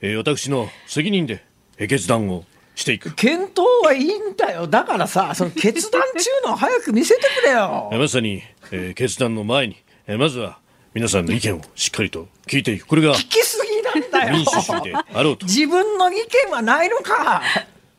[0.00, 1.44] えー、私の責任で
[1.78, 2.44] 決断を
[2.74, 3.14] していく。
[3.14, 4.66] 検討はいいんだよ。
[4.66, 7.90] だからさその決断中のを早く見せてくれよ。
[7.92, 9.76] まさに、えー、決断の前に、
[10.06, 10.58] えー、まずは
[10.94, 12.86] 皆さんの意見をしっかりと聞いていく。
[12.86, 14.36] これが聞きすぎなんだよ。
[14.36, 15.46] 民主主義であろうと。
[15.46, 17.42] 自分の意見はないのか。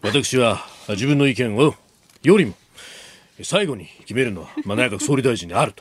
[0.01, 1.75] 私は自分の意見を
[2.23, 2.53] よりも
[3.43, 5.73] 最後に決めるのは、まあ、内閣総理大臣である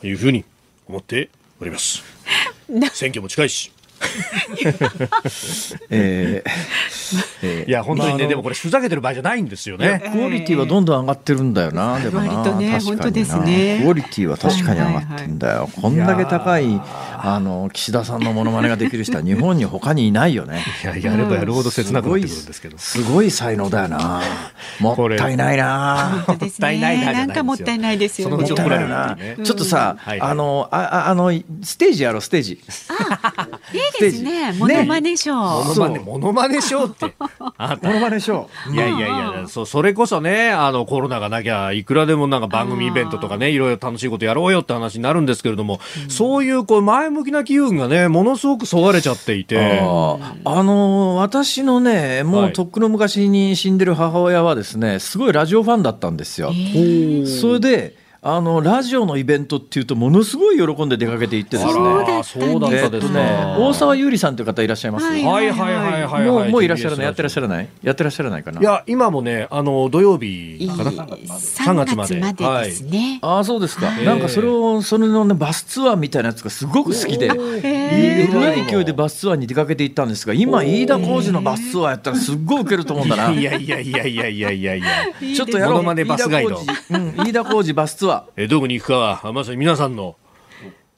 [0.00, 0.44] というふうに
[0.88, 1.28] 思って
[1.60, 2.02] おります。
[2.94, 3.72] 選挙も近いし
[5.90, 10.02] えー、いや本当にね、まあ、でもこれふざけてる場合じゃないんですよね。
[10.12, 13.80] クオリティはどんどん上がってるんだよな、でもな割とね本当ですね。
[13.82, 16.80] クオリティは確かに上がってんだよ、はいはい、こんだけ高い
[17.26, 20.64] あの岸田さんのものまねができる人は日本に他にいないよね。
[20.82, 22.78] いややればやるほど切なくなってくるんですけど。
[22.78, 24.22] すごい才能だよな。
[24.80, 26.24] もったいないな。
[26.28, 28.46] もったいないなんかもったいないですよね。
[28.46, 28.54] ちょ
[29.54, 32.60] っとさ、あのああのステージやろうステージ。
[32.88, 34.52] あいいですね。
[34.52, 37.14] モノマネショー、モノマネモノマネショーって。
[37.18, 38.74] モノマネショー。
[38.74, 49.80] いやいやいやそそれこそねあのコロナがなきゃいくらでもなんか番組イベントとかねいろいろ楽しいことやろうよって話になるんですけれども、そういうこう前向きな機運がねものすごくそがれちゃっていて。
[50.44, 56.52] あの私のねもうとっくの昔に死んでる母親はですねすごいラジオファンだったんですよ。
[57.26, 61.72] それであのラジオのイベントっていうとものすごい喜んで出かけていってですね。
[61.74, 63.54] そうだったですね。
[63.58, 65.04] 大沢優里さんという方いらっしゃいます？
[65.04, 67.04] はいはいはいはいもうもういらっしゃらない？
[67.04, 67.68] やってらっしゃらない？
[67.82, 68.62] やってらっしゃらないかな？
[68.62, 73.18] いや今もねあの土曜日かな三月までですね。
[73.20, 73.90] ああそうですか。
[73.90, 77.30] なんかそれをそれのねバスツアーみたいなやつがすごく好きで、
[77.62, 83.30] えらい勢いでバスツアーに出かけていったんですが、今飯田浩二のバスツアーやったらすっごい受けると思うんだな。
[83.32, 84.86] いやいやいやいやいやいやいや。
[85.36, 86.04] ちょっとやろう。
[86.06, 86.62] バスガイド。
[87.22, 88.13] 飯田浩二バスツアー。
[88.36, 90.16] えどこに行くかはまさに皆さんの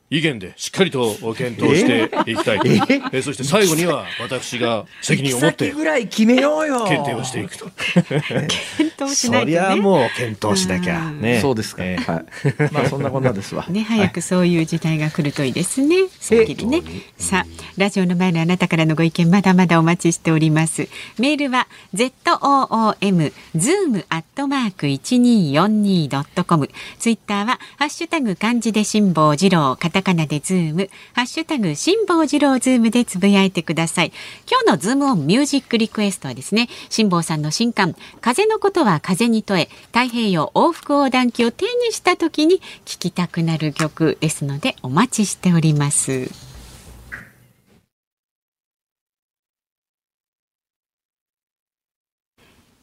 [0.09, 2.71] 意見でしっかりと検討していきたいと、え？
[2.71, 6.85] ー、えそして最後には私が責任を持ってぐらい決めようよ。
[6.85, 7.67] 検定をしていくと
[8.09, 12.25] 検討しないと、ね、そりゃもう検討しなきゃ、ね、そうですか、えー、はい、
[12.73, 13.67] まあそんなこんなですわ。
[13.69, 16.83] ね早くそういう時代が来るといいですね、すっきりね、
[17.19, 20.89] さあラジオの前のあなたからのご意見まだまだお待ちしております。
[21.19, 26.71] メールは z o o m zoom アットマーク一二四二ドットコム。
[27.01, 34.13] ツイッターはハッシュタグ漢字で辛坊治郎カタカナでズーム、ハッシュタグ辛坊治郎ズームでつぶやいてください。
[34.47, 46.31] 今日のズームオンミュージックリクエストはですね、辛坊さんの新刊、風のことは風に問え、太平洋往復横断記を手にした時に聴きたくなる曲ですので、お待ちしております。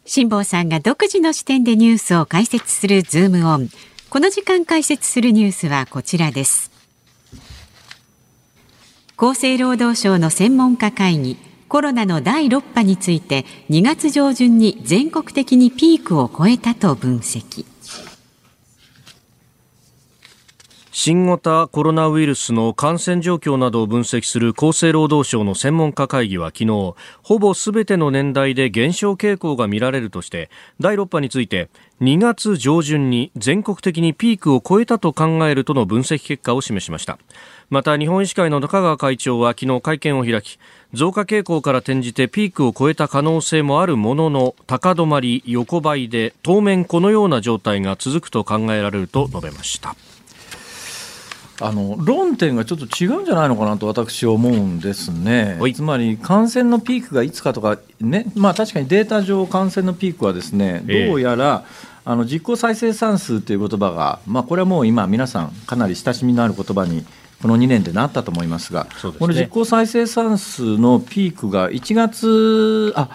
[0.05, 3.69] 辛坊さんが独自の視点でニュースを解説するズームオン。
[4.09, 6.72] この時間解説するニュースはこちらです。
[9.15, 17.65] 厚生労働省の専門家会議コロナの第6波について2月上旬に全国的にピークを超えたと分析。
[20.95, 31.69] 新型コロナウイルスの感染状況などを分析する厚生労働省の専門家会議は昨日ほぼすべての年代で減少傾向が見られるとして第6波について
[32.01, 37.17] 2月上旬に全国的にピークを超えたと考えるとの分析結果を示しました。
[37.71, 40.59] また日本医師会の中川会長は昨日会見を開き
[40.93, 49.95] 増加傾向から転じてピークを超えた可能性もあるものの高止まり横ばいで当面このような状態が続くと考えられると述べました。
[51.61, 61.65] あの論点がちょっと違うんじゃないのかなと私は思うんですね、つまり感染のピークがいつかとか、ねまあ、確かにデータ上、感染のピークはですねどうやら、
[62.05, 67.05] あの実効再生産数という言葉が、まあ、これはもう今、皆さん、かなり親しみのある言葉に
[67.41, 73.09] この2年でなったと思いますが、すね、この実効再生産数のピークが1月、あ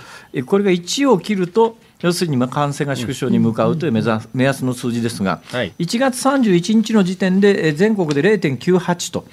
[0.47, 9.27] これが1を切ると、要するに感染が縮小に向かうという目目安の数字ですが、1月31日の時点で全国で0.98と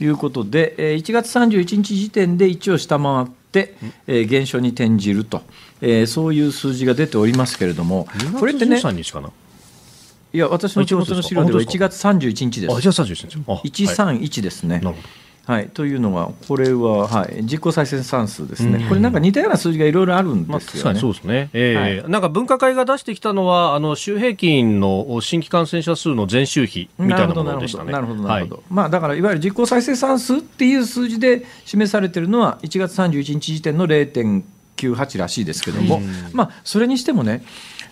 [0.00, 3.74] いうことで、1月31日時点で1を下回って、
[4.26, 5.42] 減少に転じると、
[6.06, 8.06] そういう数字が出ておりますけれども、
[8.38, 8.80] これってね。
[10.34, 12.72] いや、私の手元の資料では1月31日です。
[12.72, 13.38] 1月31日。
[13.84, 14.80] 131ですね。
[15.44, 27.90] はい、というのが、これは、はい、実効再生産数ですね、これなんか似たような数字がいろいろあるんですよね、まあ、そうですね、えー、はい、なんか分科会が出してきたのは、あの週平均の新規感染者数の前週比みたいなものでしたね。
[27.92, 36.00] なるほど、なるほど、まあ、だからいわゆる実効再生産数っていう数字で示されているのは、1月31日時点の0.98らしいですけども、
[36.32, 37.42] まあ、それにしてもね、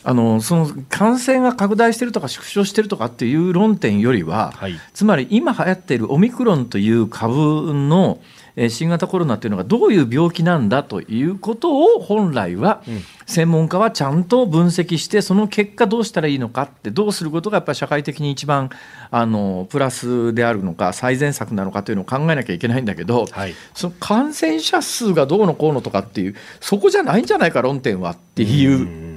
[0.02, 8.20] あのその感染が拡大しているとか縮小しているとかっていう論点よりは、はい、つまり今流行っているオミクロンという株の
[8.68, 12.82] 新型コロナというのがどういう病気なんだということを本来は
[13.26, 18.70] 専門家はちゃんと分析してその結果どうしたらいいのかってどうすることがやっぱり社会的に一番
[19.10, 29.09] あのプラスであるのか最善策なのかというのを考えなきゃいけないんだけど、はい、その感染者数がどうのこうのとかっていうそこじゃないんじゃないか論点はっていう。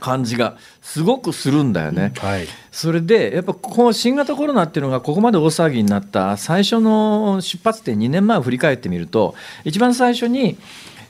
[0.00, 2.12] 感じがすごくするんだよね。
[2.18, 10.56] はい、それでやっぱこの新型コロナっていうのがここまで大騒ぎになった最初の出発点2年前を振り返ってみると一番最初に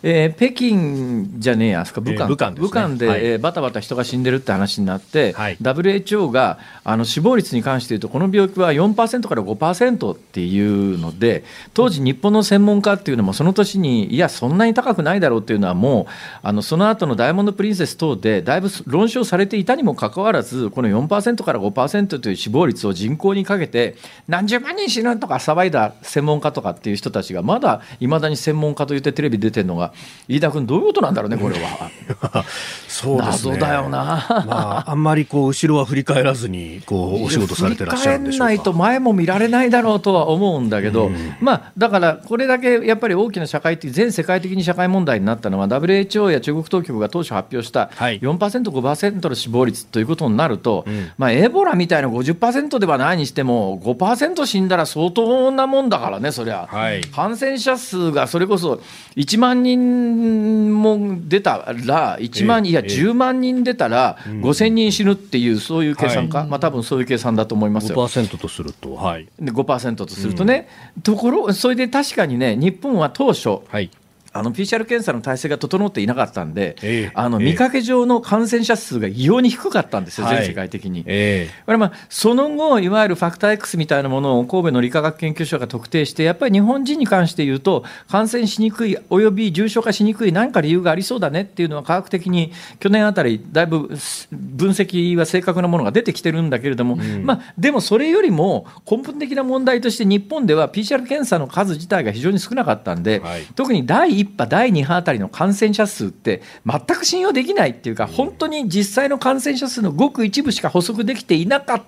[0.09, 2.51] えー、北京じゃねえや、武漢、えー、武漢。
[2.53, 11.43] で、ね、武漢で、はい、えー、バタバタ人が死んでるって話になって、はい、WHO があの死亡率に関して言うと、この病気は4%から5%っていうので、
[11.75, 16.07] 当時、日本の専門家っていうのも、その年に、いや、そんなに高くないだろうっていうのは、もう、
[16.41, 23.97] あのその後のダイヤモンド・プリンセス等で、だいぶ論証されていたにもかかわらず、この4%から5%という死亡率を人口にかけて、
[24.29, 29.93] 何十万人死ぬとか騒いだ専門家とかっていう人たちが、まだいまだに専門家といってテレビ出てるのが、
[30.29, 32.45] 飯田君どういうことなんだろうねこれは。
[32.89, 33.59] そうですね。
[33.59, 38.45] だよな、まあ、あんまりこう後ろは振り返らずにこうお仕事されてらっしゃるんでしょうか。
[38.47, 58.81] ないと前も見られないだろうとは思うんだけど、うん、まあだからこれだけやっぱり大きな社会的全世界的に社会問題になったのは WHO や中国当局が当初発表した4%、5%の死亡率ということになると、うん、まあ、エボラみたいな50%ではないにしても5%死んだら相当なもんだからねそりゃ、はい、感染者数がそれこそ
[59.17, 67.97] 1万人も出たら、1万人、いや、10万人出たら、5000人死ぬっていう、そういう計算か、まあ多分そういう計算だと思いますよ。
[67.97, 70.69] 5%とすると、はい、5%とするとね、
[71.03, 73.91] ところ、それで確かにね、日本は当初、はい
[74.39, 81.05] あの PCR 検査の体制が整っていなかったんで、えー、あの見かけ上の感染者数が異様に低かったんですよ、全世界的に。
[81.07, 93.89] えー、これまあその後、いわゆるファクター X みたいなものを神戸の理化学研究所が特定して、やっぱり日本人に関して言うと、感染しにくい、および重症化しにくい、何か理由がありそうだねっていうのは、科学的に去年あたり、だいぶ
[94.31, 111.87] 分析は正確なものが出てきてるんだけれども、うん、まあ、でもそれよりも根本的な問題として、日本では PCR 検査の数自体が非常に少なかったんで、はい、特に第1波、第2波あたりの感染者数って、全く信用できないっていうか、本当に実際の感染者数のごく一部しか補足できていなかった、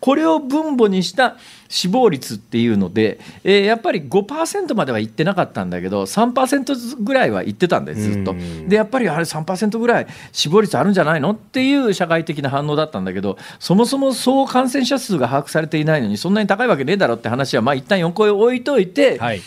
[0.00, 1.36] これを分母にした
[1.68, 8.34] 死亡率っていうので、えー、やっぱり5%まではいってなかったんだけど、3%ぐらいはいってたんです、ずっと。
[8.66, 19.40] で、やっぱりあれ3%ぐらい死亡率あるんじゃないのっていう社会的な反応だったんだけど、そもそも総感染者数が把握されていないのに、そんなに高いわけねえだろって話は、まあ一旦横へ置いといて、はい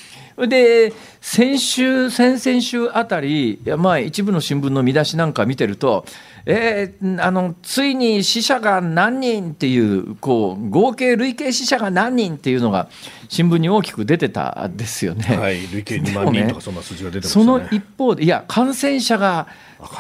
[0.47, 6.05] で先週、先々週あたり、まあ、一部の新聞の見出しなんか見てると、
[6.45, 12.89] えー、あのついに死者が何人っていうこう合計累計死者が何人っていうのが
[13.27, 15.37] 新聞に大きく出てたんですよね。
[15.37, 19.47] はい、累計2万人とかそんな数字が出て、ね、その一方でいや感染者が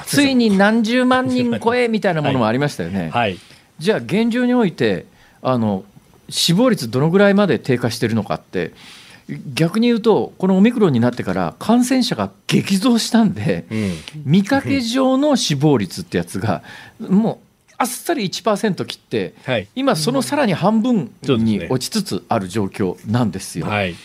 [0.05, 3.09] ついに何十万人超えみたいなものもありましたよね。
[3.13, 3.37] はい、
[3.77, 5.05] じゃあ現状において
[5.41, 5.83] あの
[6.29, 8.71] 死亡率どのぐらいまで低下してるのかって
[9.53, 13.93] 逆に言うとこのオミクロンになってから感染者が激増したんで、うん、
[14.25, 16.63] 見かけ上の死亡率ってやつが
[16.99, 23.67] もうあっさり1%切って、はい、今そのさらに半分に落ちつつある状況なんですよ。
[23.67, 23.95] はい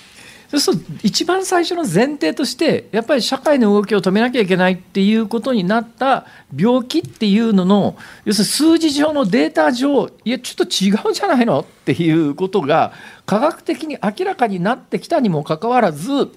[0.60, 12.92] そうすると一番最初の前提としてやっぱり社会の動きを止めなきゃいけないっていうことになった病気っていうのの要するに数字上のデータ上いやちょっと違うじゃないのっていうことが
[13.26, 16.30] 科学的に明らかになってきたにもかかわらず、うん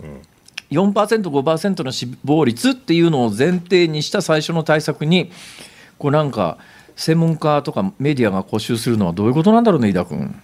[0.71, 5.31] 4%5% の死亡率っていうのを前提にした最初の対策に
[5.97, 6.57] こうなんか
[6.95, 10.35] 専門家とかメディアが固執するのはどういうことなんだろうね飯田君。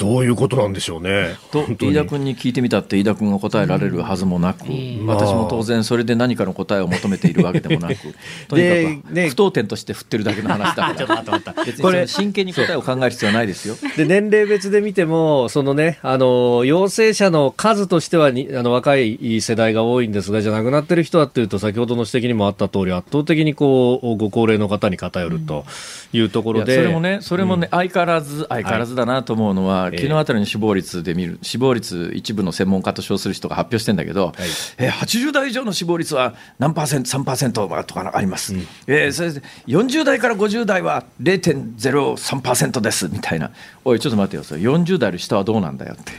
[0.00, 1.36] どういうことなんでしょうね。
[1.52, 7.96] と飯田君に聞いてみたって飯田君が答えられるはずもなく、うん、私も当然それで何かの答えを求めているわけでもなく
[8.48, 11.20] とにかく不当点として振ってるだけの話だから。
[11.66, 13.76] 別に真剣に答えを考える必要はないですよ。
[13.98, 25.66] で年齢別で見てもそのねあの陽性者の数としてはにあの若い世代が多いんですがじゃなくなってる人はっていうと先ほどの指摘にもあった通り圧倒的にこうご高齢の方に偏ると
[26.12, 34.34] いうところで、それもねそれもね、相変わらず相変わらずだなと思うのは、昨日あたりの死亡率で見る、死亡率、一部の専門家と称する人が発表してんだけど、はい、
[34.78, 43.50] えー、80代以上の死亡率は何パーセント、3%とかあります、うん、えー、それで40代から50代は0.03%ですみたいな、
[43.84, 44.60] おい、ちょっと待ってよ、それ。
[44.60, 46.12] 40代の下はどうなんだよって、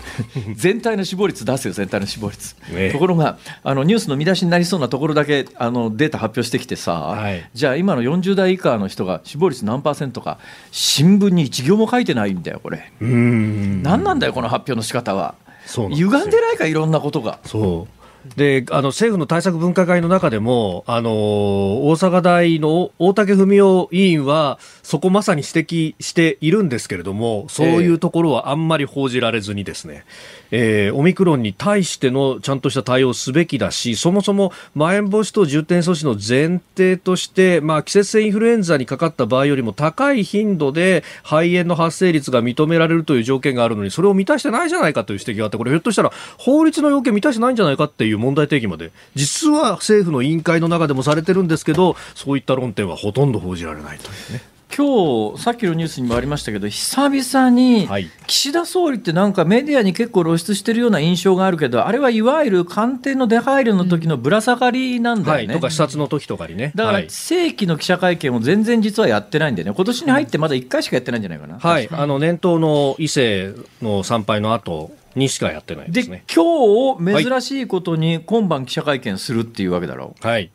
[0.54, 2.54] 全体の死亡率出すよ、全体の死亡率。
[2.92, 10.38] ところがあの、ニュースの見出しになりそうなところだけあのデータ発表してきてさ、はい、じゃあ、今の40代以下の人が死亡率何パーセントか、
[10.70, 12.92] 新聞に一行も書いてないんだよ、これ。
[13.14, 15.34] 何なんだよ、この発表の仕方は。
[15.66, 17.38] 歪んでないか、いろんなことが。
[17.44, 18.02] そう
[18.36, 30.04] であの政府の対策分科会の中でも、あの大阪大の大竹文雄委員は、そこまさに指摘しているんですけれども、そういうところはあんまり報じられずにですね、
[30.52, 54.51] えー、オミクロンに対してのちゃんとした対応すべきだし、そもそもまん延防止等重点措置の前提として、まあ、季節性インフルエンザにかかった場合よりも高い頻度で肺炎の発生率が認められるという条件があるのに、それを満たしてないじゃないかという指摘があって、これひょっとしたら法律の要件満たしてないんじゃないかっていう問題提起まで、実は政府の委員会の中でもされてるんですけど、そういった論点はほとんど報じられないというね。
[54.74, 57.86] 今日さっきのニュースにもありましたけど久々に
[58.26, 66.72] 岸田総理ってなんかメディアに結構露出してるような印象があるけどあれはいわゆる官邸の出入りの時のぶら下がりなんだよね、はい、とか視察の時とかにね。
[66.74, 69.72] だから正規の記者会見を全然実はやってないんでね。
[69.74, 71.88] 今年に入ってまだ1回しかやってないんじゃないかな、はい。
[71.90, 76.24] あの年頭の伊勢の参拝の後にしかやってないですね。
[76.26, 80.14] で今日珍しいことに今晩記者会見するっていうわけだろ。
[80.22, 80.50] うはい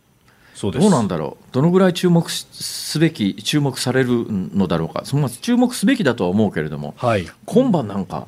[0.62, 8.28] どうなんだろう、どのぐらい注目すべき、注目されるのだろうか、その注目すべきだとは思うけれども、はい、今晩なんか、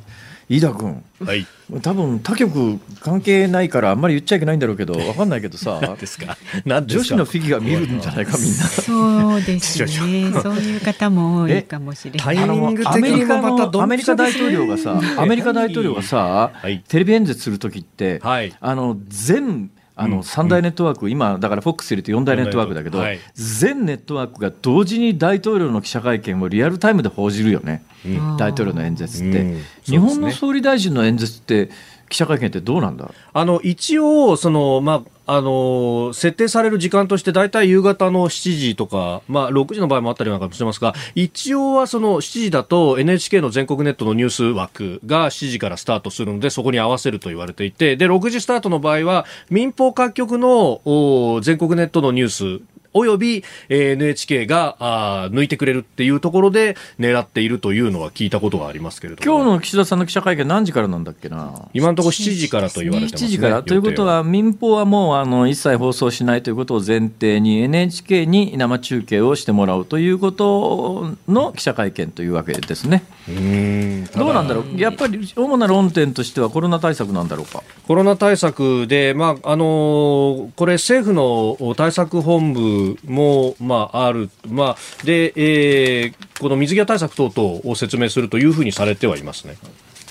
[0.50, 1.46] 飯田君、はい、
[1.84, 6.36] 多分他局関係ないからあんまり言っちゃいけないんだろうけど 分かんないけどさですか？
[6.66, 8.64] 女子のフィギュア見るんじゃないかみんな。
[8.64, 9.88] そうですね。
[10.42, 12.20] そういう方も多いかもしれない。
[12.20, 19.70] タイミング的にもまたアメリカ大統領がさアメリカ大統領がさ、はい、テレビ演説する時って、はい、あの全
[20.02, 31.70] あの3大ネットワーク、うん、今、だから FOX 入れて4大ネットワークだけど、はい、全ネットワークが同時に大統領の記者会見をリアルタイムで報じるよね、うん、大統領の演説って、うん、日本の総理大臣の演説って、
[32.10, 33.12] 記者会見ってどうなんだ？
[33.34, 50.82] あの一応その、まあ、あの設定される時間として大体夕方の7時とか、まあ、6時の場合もあったりなんかもしてますが一応はその7時だと NHK の全国ネットのニュース枠が7時からスタートするのでそこに合わせると言われていてで6時スタートの場合は民放各局の
[51.44, 59.38] 全国ネットのニュースおよび、えー、NHK があ抜いてくれるっていうところで狙っているというのは聞いたことがありますけれども。
[59.38, 61.70] 今日の岸田さんの記者会見何時からなんだっけな？
[61.74, 63.64] 今のところ7時からと言われてます、ね、7時から。
[63.64, 73.04] ということは民放はもうあの一切放送しないということを前提に NHK に生中継をしてもらうということの記者会見というわけですね。
[74.16, 74.80] どうなんだろう？
[74.80, 77.64] やっぱり主な論点としてはコロナ対策なんだろうか？
[77.88, 89.58] コロナ対策で、まああのこれ政府の対策本部も、まあ、ある、まあでえー、この水際対策等々を説明するというふうにされてはいますね。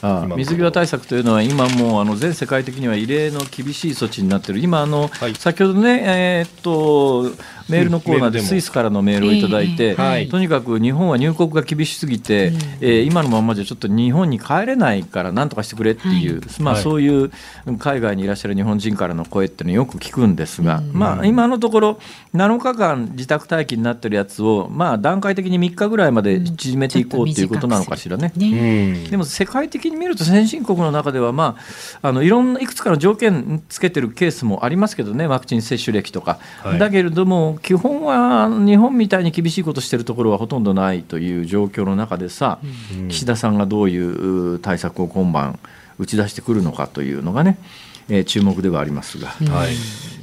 [0.00, 7.36] ああ水際対策というのは、今もうあの全世界的には異例の厳しい措置になっている、今あの、はい、先ほどね、えー、っと
[7.68, 9.96] メールのコーナーでスイスからのメールをいただいて、
[10.30, 17.30] とにかく日本は入国が厳しすぎて、えー、今のままじゃちょっと日本に帰れないからなんとかしてくれっていう、まあ、そういう
[17.78, 22.00] 海外にいらっしゃる日本人からの声っていうのをよく聞くんですが、まあ、今のところ
[22.34, 28.32] 7日間自宅待機になってるやつを、まあ、段階的に3日ぐらいまで縮めていこうということなのかしらね。
[29.10, 31.56] でも世界的に見ると先進国の中では、ま
[32.02, 36.38] あ、あのいろんないくつかの条件つけてるケースもありますけどねワクチン接種歴とか。
[36.78, 42.58] だけれども基本は日本みたいに厳しいことしてるところはほとんどないという状況の中でさ、
[42.92, 45.58] うん、岸田さんがどういう対策を今晩
[45.98, 47.58] 打ち出してくるのかというのがね、
[48.08, 49.74] えー、注目ではありますが、はい、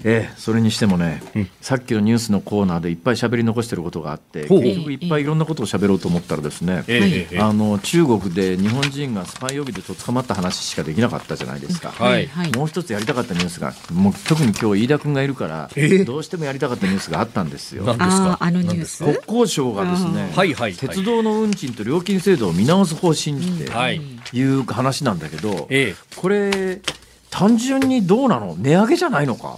[0.08, 17.84] えー、それにしてもね、うん、さっきのニュースのコーナーでいっぱい喋り残してることがあって結局いっぱいいろんなことを喋ろうと思ったらですね、えー、あの中国で日本人がスパイ予備でと捕まった話しかできなかったじゃないですか、はい、もう一つやりたかったニュースがもう特に今日飯田君がいるから、えー、どうしてもやりたかったニュースがあったんですよ。
[17.84, 18.38] 何ですか？
[18.40, 19.04] あのニュース？
[19.04, 24.42] 国交省がですね、はいはい、鉄道の運賃と料金制度を見直す方針ってい。
[24.44, 25.68] う話なんだけど、
[26.16, 26.82] これ
[27.30, 28.56] 単純にどうなの？
[28.58, 29.58] 値上げじゃないのか？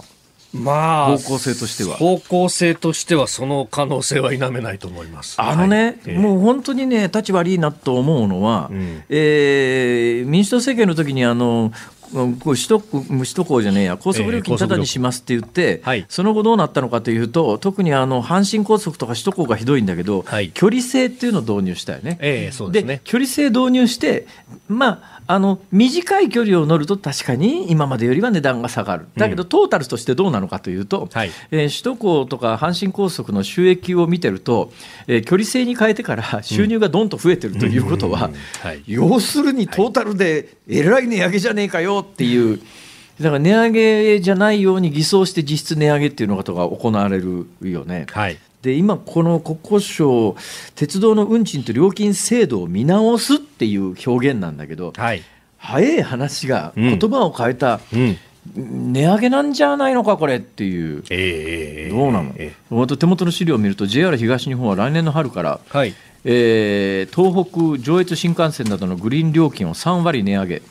[0.52, 1.96] まあ、方向性としては。
[1.96, 5.40] 方向性としてはその可能性は否めないと思います。
[5.40, 11.72] あのね、はい、もう本当にね立ち悪いなと思うのは、うん、えー、民主党政権の時にあの
[12.10, 22.18] 首都首都高じゃねえや高速料金ただにしますって言って、えーはい、その後どうなったのかというと特にあの阪神高速とか首都高がひどいんだけど、はい、距離制っていうのを導入したよね。
[22.20, 23.02] えー、そうですね。
[23.04, 24.26] 距離制導入して
[24.68, 34.72] まああの短い距離を乗ると確かに今までよりは値段が下がる、だけどトータルとしてどうなのかというと、うんはい、えー、首都高とか阪神高速の収益を見てると、
[35.06, 38.30] えー、距離制に変えてから収入がどんと増えてるということは、
[38.86, 42.58] 要するにトータルでえらい値上げじゃねえかよっていう。
[43.20, 48.06] だから値上げじゃないように偽装して実質値上げっていうのが行われるよね。
[48.10, 50.36] はいで今、この国交省、
[50.74, 55.22] 鉄道の運賃と料金制度を見直すっていう表現なんだけど、はい、
[55.58, 58.16] 早い話が言葉を変えた、うん。
[58.56, 65.94] 値上げなんじゃないのか、これっていう、えー、どうなの、えー、手元の資料を見ると、JR 東日本は来年の春から、はい、
[66.24, 70.62] えー、東北上越新幹線などのグリーン料金を3割値上げ。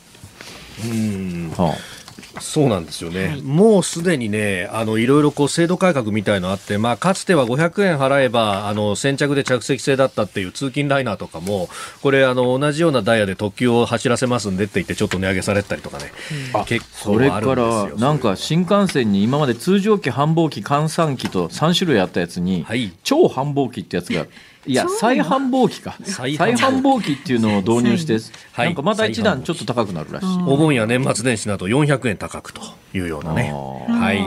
[0.84, 1.97] うん、はあ
[2.40, 11.68] そうなんですよね、はい、もうすでにね、あのいろいろこう制度改革みたいのあって、まあ、かつては500円払えばあの先着で着席制だったっていう通勤ライナーとかも、
[12.02, 16.12] これあの、同じようなダイヤで特急を走らせますんでって言って、ちょっと値上げされたりとかね、
[16.54, 24.26] うん、結構それからなんか新幹線に今まで通常機、繁忙機、換算機と3種類あったやつに、はい、超繁忙機ってやつが
[24.66, 25.96] いや再繁忙期か。
[26.02, 26.52] 再繁
[26.82, 27.12] 忙期。
[27.12, 28.18] っていうのを導入して、
[28.52, 30.26] はい、なんかまた一段ちょっと高くなるらしい。
[30.46, 32.60] お盆や年末年始など400円高くと
[32.92, 33.52] いうようなね。
[33.52, 34.18] はい。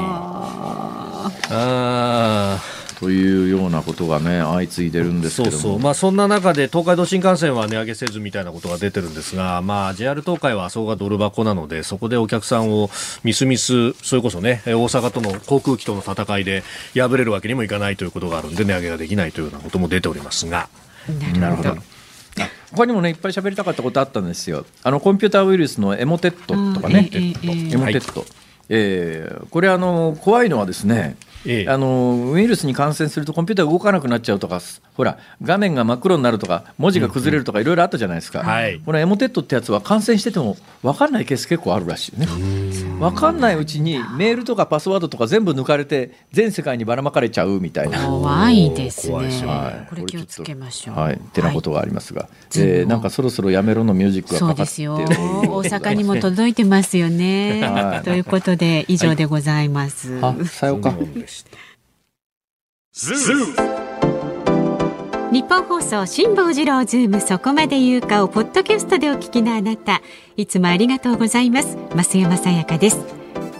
[1.53, 12.91] ああというようなことがね相次いでるんですけどそうまあ、そんな中で東海道新幹線は値上げせずみたいなことが出てるんですが、まあ、JR 東海はそこがドル箱なのでそこでお客さんを
[13.23, 20.69] みすみすそれこそね大阪との航空機との戦いで敗れるわけにもいかないということがあるんで値上げができないというようなことも出ておりますが。
[21.39, 21.75] なるほど。
[22.71, 24.63] 他にもねいっぱい喋りたかったことあったんですよ。
[24.83, 28.25] あのコンピューターウイルスのエモテットとかね、エモテット、
[28.69, 34.61] えー、これあの怖いのはですねええ、あのウイルスに感染するとコンピューター動かなくなっちゃうとか
[34.95, 42.27] ほら画面が真っ黒になるとか文字が崩れるとかいろいろあったじゃないですか、うんはい、このエモテットってやつは感染してても分かんないケース結構あるらしいね。
[42.99, 48.05] 分かんないうちにメールとかパスワードとか全部抜かれて全世界にばらまかれちゃうみたいな。
[48.05, 50.95] 怖いですね、はい、これ気をつけましょう。
[50.95, 51.15] はい。
[51.15, 55.21] ってなことがありますが、はい、えー、なんかそろそろやめろのミュージックがかかってそうですよ。
[55.51, 60.93] 大阪にも届いてますよね、はい、ということで以上でございます、はい、あさようか
[65.31, 70.01] ニッポン放送辛坊治郎ズームそこまで言うかをポッドキャストでお聞きのあなた
[70.35, 71.77] いつもありがとうございます。
[71.95, 72.99] 増山さやかです。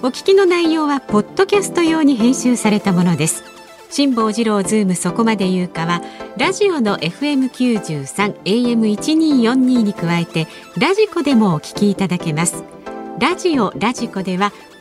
[0.04, 3.44] お聞きの内容はポッドキャスト用に編集されたものです。
[3.90, 6.02] 辛坊治郎ズームそこまで言うかは
[6.38, 10.48] ラジオの FM93 AM1242 に加えて
[10.78, 12.64] ラジコでもお聞きいただけます。
[13.20, 14.52] ラジオラジコでは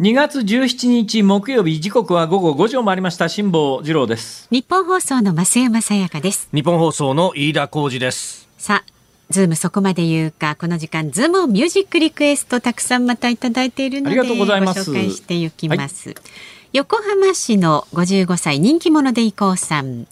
[0.00, 3.28] 2月17日木曜日時刻は午後5時を回りました。
[3.28, 4.48] 辛坊治郎です。
[4.50, 6.48] ニッポン放送の増山さやかです。
[6.50, 8.48] ニッポン放送の飯田浩司です。
[8.56, 8.92] さあ
[9.28, 16.18] ズームそこまで言うかこの時間ズームミュージックリクエストたくさんまたいただいているのでご紹介していきます、はい、
[16.72, 20.06] 横浜市の55歳人気者でいこうさん。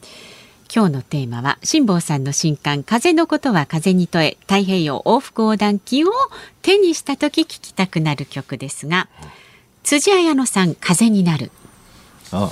[0.72, 6.10] 今日のテーマは辛坊さんの新刊風のことは風に問え太平洋往復横断記を
[6.60, 9.39] 手にした時聴きたくなる曲ですが、うん
[9.90, 11.50] 辻彩乃さん風になる。
[12.30, 12.48] あ。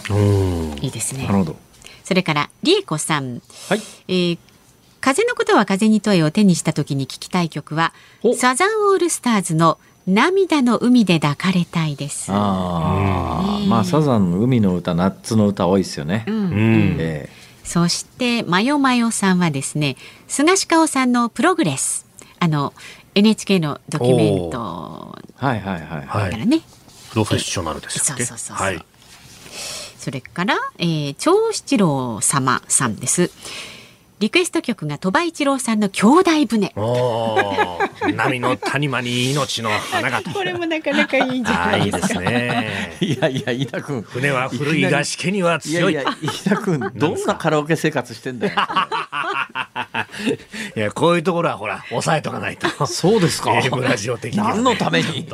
[0.82, 1.22] いいですね。
[1.22, 1.57] なるほど。
[2.03, 3.80] それから理恵子さん、はい。
[4.09, 4.39] えー、
[5.01, 7.93] 風のことは風に問えを手にした時に聞きたい曲は
[8.36, 9.78] サザンオールスターズの
[10.09, 12.32] 涙の海で抱かれたいです。
[12.32, 16.24] あ、まあサザンの海の歌、夏の歌多いですよね。
[16.26, 22.05] うん、えー、そしてマヨマヨさんはですね、菅氏香さんのプログレス、
[22.41, 22.74] あの
[23.14, 24.59] NHK のドキュメント
[25.36, 26.30] はいはいはいはい。
[26.32, 26.62] からね、
[27.11, 28.85] プロフェッショナルですそうそうそうはい。
[29.99, 33.31] それから、えー、長七郎様さんです。
[34.21, 36.73] リクエスト曲が鳥羽一郎さんの兄弟船。
[38.16, 40.23] 波の谷間に命の花が。
[40.23, 42.21] これもなかなかいいんじゃないですか？
[42.23, 42.97] いいですね。
[43.01, 44.03] いやいや、飯田君。
[44.03, 45.93] 船は古いがしけには強い。
[45.93, 48.55] いやいや、飯田君、 どんなカラオケ生活してんだよ。
[50.77, 52.87] いや、こういうところはほら、抑えとかないと。
[52.87, 53.53] そうですか？
[53.71, 55.21] ブラジオ的に、何のために？
[55.21, 55.27] い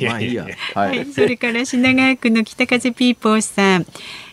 [0.00, 0.46] やいやいや。
[0.74, 3.86] はい、それから品川区の北風ピーポーさん。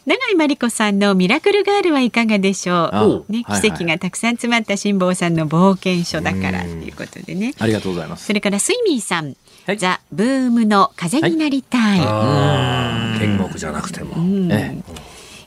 [0.06, 3.32] 永井真理子さんのミラクルガールはいかがでしょう？
[3.32, 7.54] ね、奇跡がたくさん詰まった辛坊さんの冒険書だからということでね。
[7.58, 8.26] ありがとうございます。
[8.26, 12.00] それからスイミーさん、はい、ザブームの風になりたい。
[12.00, 14.16] はい、天国じゃなくても。
[14.52, 14.78] え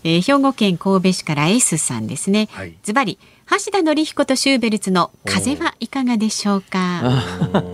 [0.04, 2.48] えー、兵庫県神戸市から S さんですね。
[2.82, 3.18] ズバリ
[3.48, 7.02] 橋田紀彦とシューベルツの風はいかがでしょうか？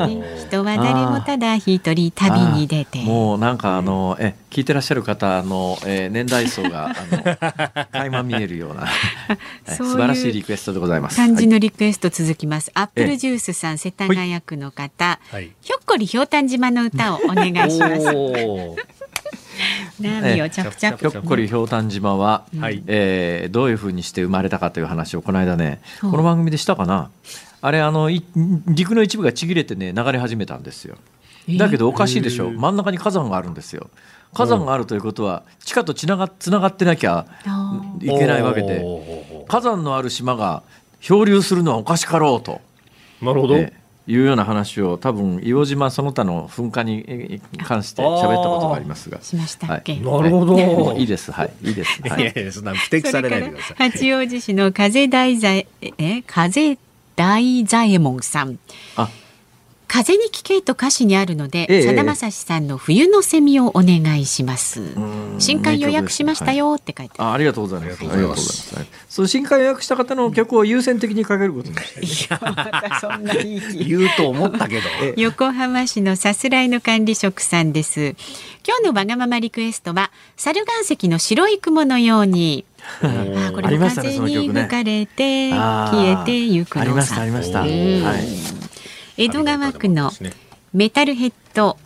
[0.07, 3.03] ね、人は誰もただ一人旅に出て。
[3.03, 7.23] もうなんかあのえ聞いてらっしゃる方の、えー、年代層があの
[7.91, 8.87] 垣間見えるような
[9.75, 11.17] 素晴らしいリクエストでございます。
[11.17, 12.71] 感じのリクエスト続きます。
[12.75, 18.05] アップルジュースさん世田谷区の方、はい、ひょっこりひょうたん島の歌をお願いします。
[20.01, 27.11] 波をチャプチャプ、ひょっこりひょうたん島は、はい、えー、どういうふうにして生まれたかという話をこの間ねこの番組でしたかな。
[27.61, 28.11] あれあの
[28.67, 30.97] 陸の一部がちぎれてね流れ始めたんですよ。
[31.59, 32.51] だけどおかしいでしょ。
[32.51, 33.89] 真ん中に火山があるんですよ。
[34.35, 37.27] 火山があるということは地下とつながつながってなきゃ
[38.01, 38.85] いけないわけで。
[39.49, 40.63] 火山のある島が
[41.01, 42.61] 漂流するのはおかしかろうと。
[43.21, 43.73] なるほど、え
[44.07, 49.23] いうような話を多分硫黄島その他の噴火に関して喋ったことがありますが。
[49.23, 49.93] しましたっけ？
[49.93, 50.95] はい、なるほど。
[50.97, 51.31] いいです。
[51.31, 51.53] はい。
[51.63, 52.03] いいです。
[52.03, 52.23] はい。
[52.23, 53.91] いやいやそんな不適されないでください。
[53.91, 55.67] 八王子市の風大左
[55.99, 56.79] え風
[57.15, 58.59] 大左衛門さん。
[58.97, 59.09] あ。
[59.93, 64.81] 風に聞けと歌詞にあるので、さだまさしさんの冬のセミをお願いします。
[65.39, 68.01] 新刊予約しましたよって書いてあ、ありがとうございます。
[68.01, 68.75] ありがとうございます。
[69.11, 71.77] そう新刊予約した方の曲を優先的にかけることに
[72.07, 74.83] して、いやまたそんないい言うと思ったけど。
[75.21, 78.17] 横浜市のさすらいの管理職さんです。
[78.67, 82.65] 今日のわがままリクエストは猿岩石の白い雲のように。
[83.05, 86.81] あこれも風に吹かれて、消えてゆくのさ。
[86.81, 87.61] ありましたありました。
[87.61, 87.67] は
[88.17, 88.62] い。
[89.19, 90.11] 江戸川区の
[90.73, 91.77] メタルヘッド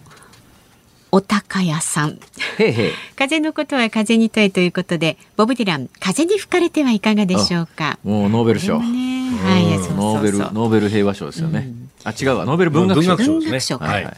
[1.11, 2.21] お高屋さん。
[2.59, 7.99] へへ風のことは風に問えということでボブ・ディラン風に吹かれてはいかがでしょうか？
[8.05, 8.87] もうノーベル賞、ね、
[9.43, 9.65] はい、
[9.97, 12.45] ノーベルノーベル平和賞ですよね、うん、あ違うわ。
[12.45, 13.17] ノーベル文学賞。
[13.17, 13.25] で
[13.61, 14.17] すねはいはい、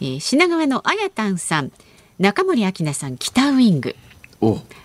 [0.00, 1.70] えー、品川のあやたんさん。
[2.18, 3.94] 中森明菜さん北ウイング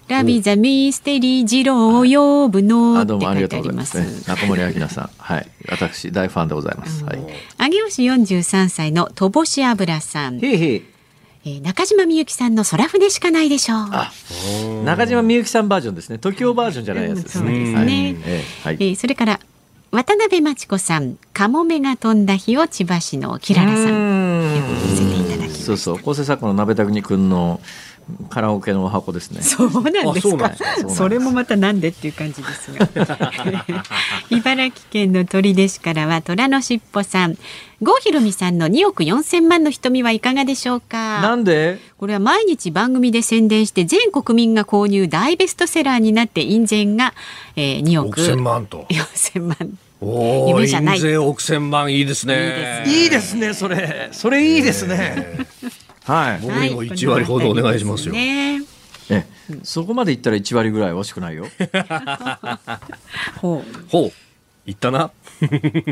[0.08, 3.97] ラビザミステリー二郎を呼ぶのって書いてあります。
[3.97, 7.03] ますね、中森明菜さん、はい、 私大ファンでございます。
[7.06, 7.20] はい。
[7.72, 10.43] 上尾市四十三歳のとぼし油さん。
[10.43, 10.84] へい
[11.45, 14.84] へ中島みゆきさんの空船しかないでしょう。
[14.84, 16.18] 中島みゆきさんバージョンですね。
[16.18, 17.49] 時 o バージョンじゃないやつですね。
[17.49, 17.78] そうですね。
[17.78, 17.88] はい、
[18.26, 19.39] えー、はい、それから
[19.91, 24.56] 渡辺真知子さん、カモメが飛んだ日を千葉市のキララさん。
[24.56, 27.62] よく見せていただきまそうそう、構成作家の鍋田国君の。
[28.30, 29.41] カラオケの箱ですね。
[29.41, 30.51] そうなんですか？
[30.89, 32.88] それもまたなんでっていう感じですが。
[34.30, 37.36] 茨城県の取手市からは虎のしっぽさん、
[37.82, 41.22] 郷ひろみさんの2億4千万の瞳はいかがでしょうか？
[41.22, 41.80] なんで？
[41.97, 47.14] これは毎日番組で宣伝して全国民が購入大ベストセラーになって印税が、
[47.56, 49.58] えー、2億4千万と4千万。
[50.01, 50.97] お夢じゃない。
[50.97, 52.84] 印税億千万いいですね。
[52.86, 53.53] いいですね。
[53.53, 54.10] それ。
[54.12, 55.47] それいいですね。
[56.06, 56.39] はい。
[56.41, 58.14] 僕にも一割ほどお願いしますよ。
[58.14, 58.62] ね、
[59.10, 59.26] え、
[59.64, 61.47] そこまでいったら一割ぐらい惜しくないよ。
[63.41, 63.89] ほう。
[63.89, 64.12] ほう。
[64.66, 65.12] 言ったな。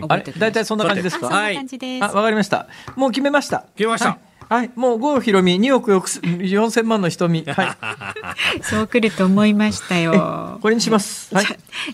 [0.08, 1.28] あれ、大体そんな感じですか？
[1.28, 1.58] はい。
[2.02, 2.68] あ、わかりました。
[2.96, 3.66] もう決めました。
[3.76, 4.10] 決めました。
[4.10, 4.20] はい
[4.54, 7.44] はい、もう郷ひろみ2億4千万の瞳。
[7.50, 8.64] はい。
[8.64, 10.60] そうくると思いましたよ。
[10.62, 11.34] これにします。
[11.34, 11.46] はい。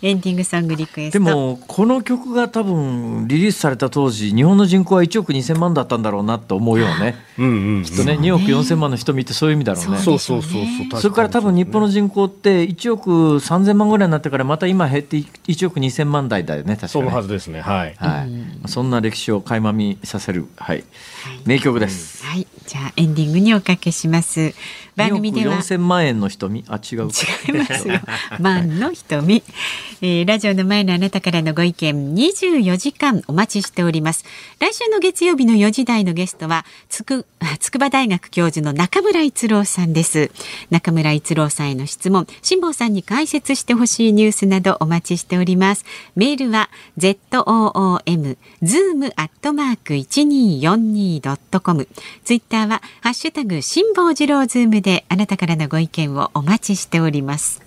[0.01, 1.20] エンディングソングリクエスト。
[1.24, 7.16] でもこの曲が多分リリースされた当時、日本の人口は1億2千万だったんだろうなと思うよね。
[7.39, 7.84] うんうん。
[7.86, 9.97] きっとね、2億4千万の瞳ってそういう意味だろうね。
[9.99, 11.01] そうそうそうそう。
[11.01, 15.16] それから多分日本の人口って1億3千万ぐらいになってからまた今減って
[15.47, 16.76] 1億2千万台だよね。
[16.76, 17.62] 確かに、そのはずですね。
[17.62, 17.95] はい。
[17.95, 18.68] はい。
[18.68, 20.84] そんな歴史を垣間見させるはい
[21.45, 22.18] 名曲です。
[22.30, 22.45] はい。
[22.67, 24.53] じゃあエンディングにおかけします。
[25.00, 25.58] 番組では。
[25.58, 26.66] 4 0万円の瞳。
[26.68, 28.00] あ違う違いますよ。
[28.39, 29.41] 万の瞳、
[30.02, 34.26] えー、ラジオの前のあなたからのご意見24時間お待ちしております。
[34.60, 37.26] 来週の月曜日の4時台のゲストはつく
[37.60, 40.32] 筑波大学教授の中村逸郎さんです。
[40.70, 45.86] 中村逸郎さんへの質問辛坊さんに解説してほしいニュースなどお待ちしております。
[46.16, 51.88] メールは zoom zoom アットマーク 1242.com
[52.24, 57.62] ツイッターはハッシュタグ辛坊治郎ズームでであなたからのご意見をお待ちしております。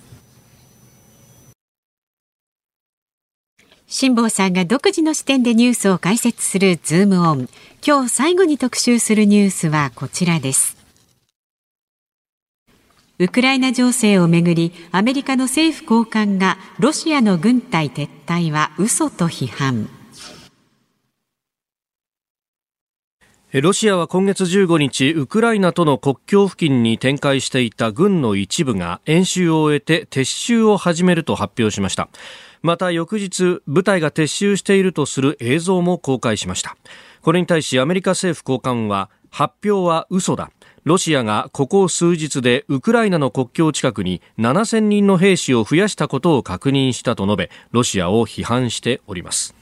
[3.87, 7.49] 辛坊さんが独自の視点でニュースを解説するズームオン。
[7.87, 10.77] 今日最後に特集するニュースはこちらです。
[13.21, 19.89] ウクライナ情勢をめぐりアメリカの政府高官がロシアの軍隊撤退は嘘と批判。
[23.61, 32.09] ロシアは今月15日、ウクライナとの国境付近に展開していた軍の一部が演習を終えて撤収を始めると発表しました。
[32.63, 36.79] また翌日、部隊が撤収しているとする映像も公開しました。
[37.21, 40.51] これに対しアメリカ政府高官は、発表は嘘だ。
[40.85, 49.55] ロシアがここ数日でウクライナの国境近くに7000人の兵士を増やしたことを確認したと述べ、ロシアを批判しております。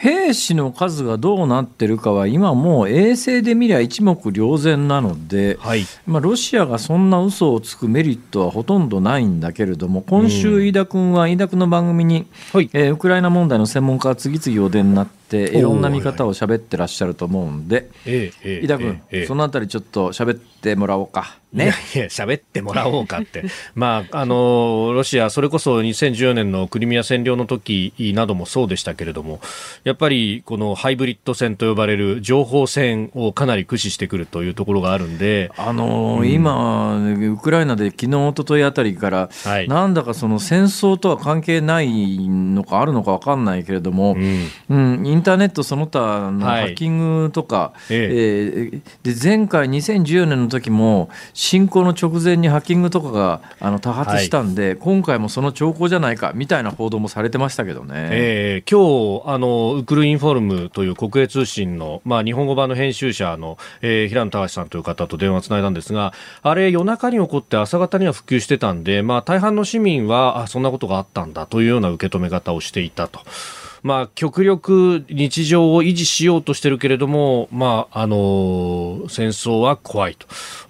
[0.00, 15.60] 兵士の数がどうなってるかは今もう衛星で見りゃ一目瞭然なので、はい、まあ、ロシアがそんな嘘をつくメリットはほとんどないんだけれども今週飯田君は飯田君の番組に、はい、えー、ウクライナ問題の専門家が次々お出になってい。
[15.60, 21.40] ろんな見方を喋ってらっしゃると思うんで、井田君、そのあたりちょっと喋ってもらおうか。
[21.52, 23.44] ね、いやいや喋ってもらおうかって、
[23.74, 29.40] まあ、あのロシア、それこそ2014年のクリミア占領の時などもそうでしたけれども、
[29.82, 36.98] やっぱりこのハイブリッド戦と呼ばれる情報戦をかなり駆使してくるというところがあるんで、あのーうん、今、
[37.32, 73.20] ウクライナで昨日一昨日あたりから、はい、なんだかその戦争とは関係ないのかあるのか分かんないけれども、うん、うん、インターネットその他のハッキングとか、はい、えー、で前回2014年の時も侵攻の直前にハッキングとかがあの多発したんで、はい、今回もその兆候じゃないかみたいな報道もされてましたけどね、えー、今日あのウクルインフォルムという国営通信の、まあ、日本語版の編集者の、えー、平野隆さんという方と電話をつないだんですがあれ夜中に起こって朝方には復旧してたんで、まあ、大半の市民はあそんなことがあったんだというような受け止め方をしていたと。
[73.82, 80.16] まあ、極力日常を維持しようとしてるけれども、まあ、あの戦争は怖い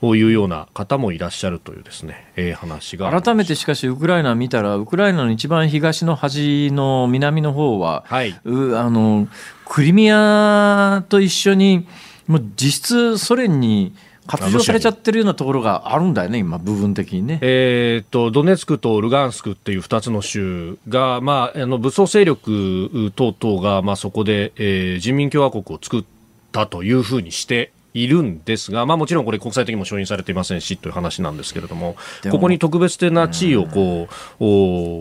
[0.01, 9.29] というような方もいらっしゃるというですね、えー、話が改めてしかしウクライナ見たらウクライナの一番東の端の南の方は、はい、うあの
[9.67, 11.87] クリミアと一緒に
[12.27, 13.95] もう実質ソ連に
[14.27, 17.39] 割譲されちゃってるようなところがあるんだよね、今、部分的にね。
[17.43, 26.05] えーと、ドネツクとルガンスクっていう2つの州が、まあ、あの武装勢力等々が、まあ、そこで、えー、人民共和国を作っ
[26.53, 31.97] たというふうにしているんですが、まあ、もちろんこれ国際的にも承認されていませんしという話なんですけれども
[32.31, 34.09] ここに特別な地位をこ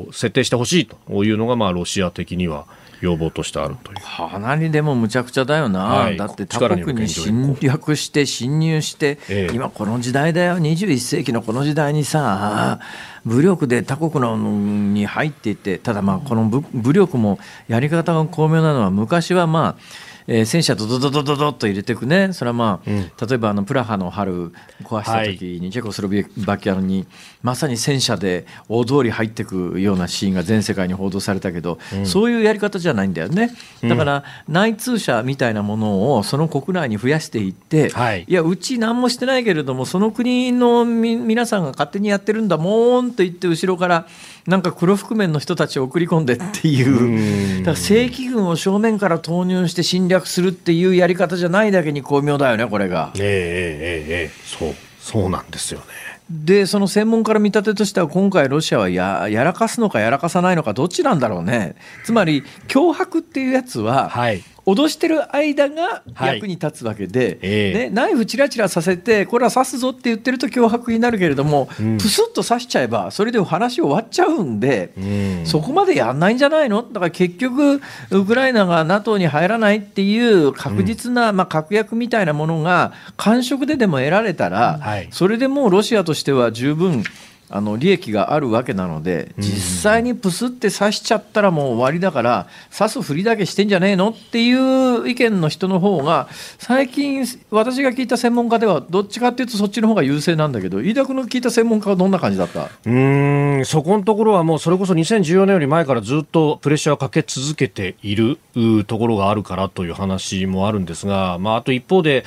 [0.10, 2.66] う、設定してほしいというのが、まあ、ロシア的には
[3.02, 3.97] 要望としてあるという。
[4.00, 10.58] かなりでもむちゃくちゃだよな、はい、だって他国に侵略して侵入して、ええ、今この時代だよ。
[10.58, 12.80] 21世紀のこの時代にさ
[13.26, 24.52] 武力で他国のに入っていってただまあこの武力もやり方が巧妙なのは昔はまあえー、戦車ドドドドドドと入れていくね、それはまあ、うん、例えばあのプラハの春
[24.84, 26.10] 壊した時に、チェコスロ
[26.46, 27.08] バキアに
[27.42, 33.52] まさに戦車で大通り入っていくようなシーンが全世界に報道されたけど、うん、そういうやり方じゃないんだよね。
[33.82, 44.06] だから、内通者みたいなものをその国内に増やしていって、はい、いや、うち何もしてないけれども、その国の皆さんが勝手にやってるんだもんと言って、後ろから
[44.46, 53.12] なんか黒覆面の人たちを送り込んでっていう、だから正規軍を正面から投入して侵略するっていうやり方じゃないだけに巧妙だよね、これが。
[53.16, 55.86] ええええええ、そう、そうなんですよね。
[56.30, 64.44] でその専門家の見立てとしては今回ロシアはややらかすのかやらかさないのかどっちなんだろうねつまり脅迫っていうやつは、はい、
[64.74, 67.74] 脅してる間が役に立つわけで、はいえ。
[67.76, 76.84] ー、ね、ナイフチラチラさせてこれは刺すぞって言ってると脅迫になるけれども、うん、プスッと刺しちゃえばそれで話終わっちゃうんで、うん、そこまでやんないんじゃないの？
[76.84, 87.04] だから結局ウクライナが NATO に入らないっていう確実な、うん、まあ、確約みたいなものが感触ででも得られたら、はい、それでもうロシアとしては十分
[87.52, 92.47] あの利益があるわけなので実際にプスって刺しちゃったらもう終わりだから
[92.78, 96.28] 刺すふりだけしてんじゃねえのっていう意見の人の方が
[96.60, 102.70] 最近私が聞いた専門家ではどっちかっていうとそっちの方が優勢なんだけど飯田君の聞いた専門家はどんな感じだった？
[102.86, 108.38] うんそこのところはもうそれこそ2014年より前からずっとプレッシャーをかけ続けている
[108.86, 112.26] ところがあるからという話もあるんですが、まあ、あと一方で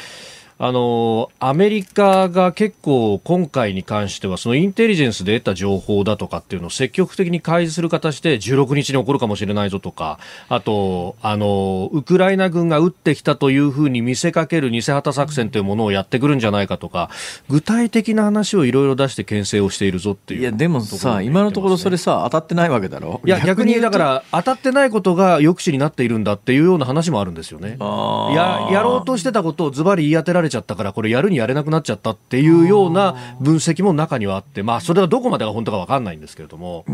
[0.59, 17.11] あのアメリカが結構今回に関してはそのインテリジェンスで得た情報だとかっていうのを積極的に開示する形で16日に起こるかもしれないぞとかあとあのウクライナ軍が撃ってきたというふうに見せかける偽旗作戦というものをやってくるんじゃないかとか
[17.49, 23.21] 具体的な話をいろいろ出して牽制をしているぞっていういやでもさ、今のところそれさ当たってないわけだろ。
[23.25, 27.77] いや逆にだから当たってないことが抑止になっているんだっていうような話もあるんですよね。
[27.81, 36.85] ややろうとしてたことをズバリ言い当てられちゃったから、これやるにやれなくなっちゃったっていうような分析も中にはあって、まあ、それはどこまでが本当か分かんないんですけれども。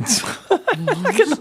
[1.05, 1.37] だけど、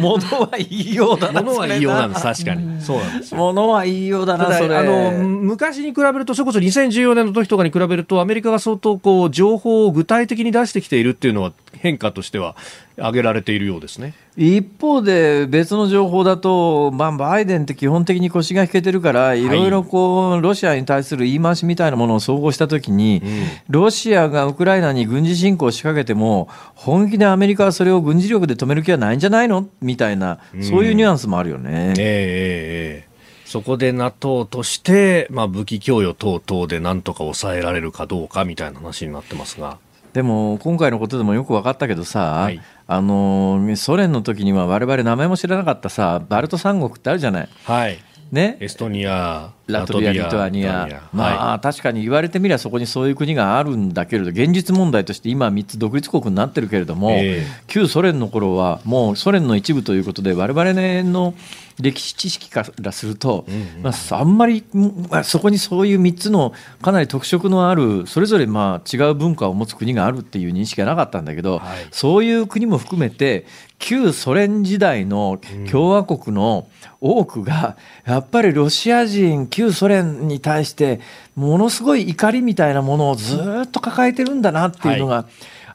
[0.00, 1.42] ものは言いようだな。
[1.42, 2.80] ものは言いようなんです、確かに。
[2.80, 4.76] そうなんですものは言いようだな、それ。
[4.76, 12.56] あの、昔に比べると、それこそ2014年の時とかに比べると、アメリカが相当こう、情報を具体的に出してきているっていうのは変化としては
[12.96, 14.14] 挙げられているようですね。
[14.36, 23.30] 一方で別の情報だと、まあ、バイデンって基本的に腰が引けてるから、いろいろこう、ロシアに対する言い回しみたいなものを総合したときに、うん、
[23.68, 29.68] ロシアがウクライナに軍事侵攻を仕掛けても、本気でアメリカはそれを軍事力で止める気はないんじゃないの？
[29.80, 31.70] みたいな、そういうニュアンスもあるよね。
[31.70, 33.12] うん、えー、えー
[33.44, 39.76] そこで NATO として、まあ、武器供与等々でなんとか抑えられるかどうかみたいな話になってますが。
[40.12, 47.48] でも今回のことでもよく分かったけどさ、はい、あのソ連の時には我々名前も知らなかったさバルト三国ってあるじゃない。
[47.64, 47.98] はい
[48.32, 61.34] ね、エストニア、ラトビア、リトアニア、まあ、はい、確かに言われてみればそこにそういう国があるんだけれど、現実問題として今、3つ独立国になってるけれども、えー、旧ソ連の頃は、もうソ連の一部ということで、われわれの
[61.78, 73.46] 歴史知識からすると、うんうん、まあ、あんまり、まあ、そこにそういう3つのかなり特色のある、それぞれまあ違う文化を持つ国があるっていう認識がなかったんだけど、はい、そういう国も含めて、
[73.82, 76.68] 旧ソ連時代の共和国の
[77.00, 77.76] 多くが
[78.06, 81.00] やっぱりロシア人旧ソ連に対して
[81.34, 85.26] ものすごい怒りみたいなものをずっと抱えてるんだなっていうのが、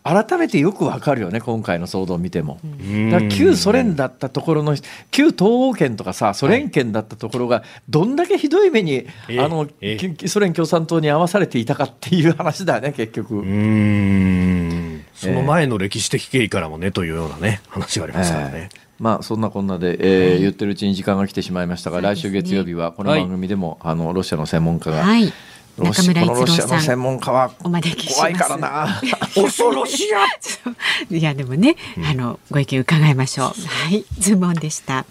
[0.03, 2.59] 改めてよくわかるよね今回の騒動を見ても。
[3.11, 4.77] だから旧ソ連だったところの
[5.11, 9.05] 旧東欧圏とかさソ連圏だったところがどんだけひどい目に、
[9.37, 9.67] あの
[10.27, 13.43] ソ連共産党に合わされていたかっていう話だよね結局。
[15.17, 18.69] その前の歴史的経緯からもねというようなね話がありますからね。
[18.99, 25.31] まあ、そんなこんなで、えー、言ってるうちに時間が来てしまいましたが、来週月曜日はこの番組でも、あのロシアの専門家が、はい。
[25.77, 26.81] 中村一郎さん。
[26.81, 29.01] 専門家はお招き怖いからな。
[29.35, 30.25] 恐ろしや
[31.11, 31.75] いや でもね、
[32.09, 33.47] あのご意見伺いましょう。
[33.47, 33.53] は
[33.91, 34.03] い。
[34.17, 35.05] ズームオンでした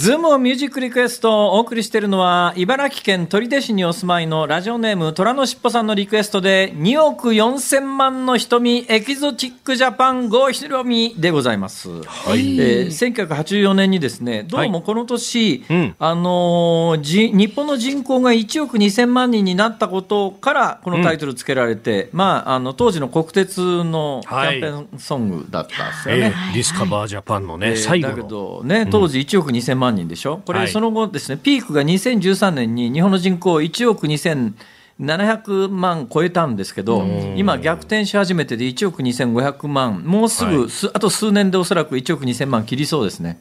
[0.00, 11.90] ズームをミュージックリクエストをお送りしているのは、茨城県取手市にお住まいのラジオネーム、虎のしっぽさんのリクエストで、2億4千万の瞳、エキゾチックジャパン、郷ひろみでございます。
[12.04, 12.58] はい。
[12.58, 26.22] えー、1984年にですね、どうもこの年、はいうん、あのー、じ、日本の人口が1億2千万人になったことから、このタイトル付けられて、うん、まあ、あの、当時の国鉄のキャンペーンソングだったんですよね。
[26.22, 37.04] はいえー、ディスカバージャパンのね、えー、最後だけどね、当時1億2千万万人でしょ、これ、その後ですね、ピークが2013年に日本の人口1億2700万超えたんですけど、
[37.36, 43.38] 今、逆転し始めてで1億2500万、もうすぐ、はい、あと数年でおそらく1億2000万切りそうですね。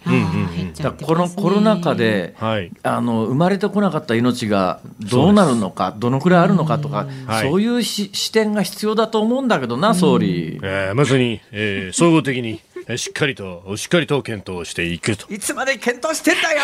[0.82, 7.08] だこのコロナ禍で、はい、あの生まれてこなかった命がどうなるのか、どのくらいあるのかとか、
[7.42, 10.60] そういうし視点が必要だと思うんだけどな、総理。
[10.64, 12.60] えー、まさに、えー、総合的に
[12.98, 15.32] しっかりと、しっかりと検討していくと。
[15.32, 16.62] いつまで検討してんだよ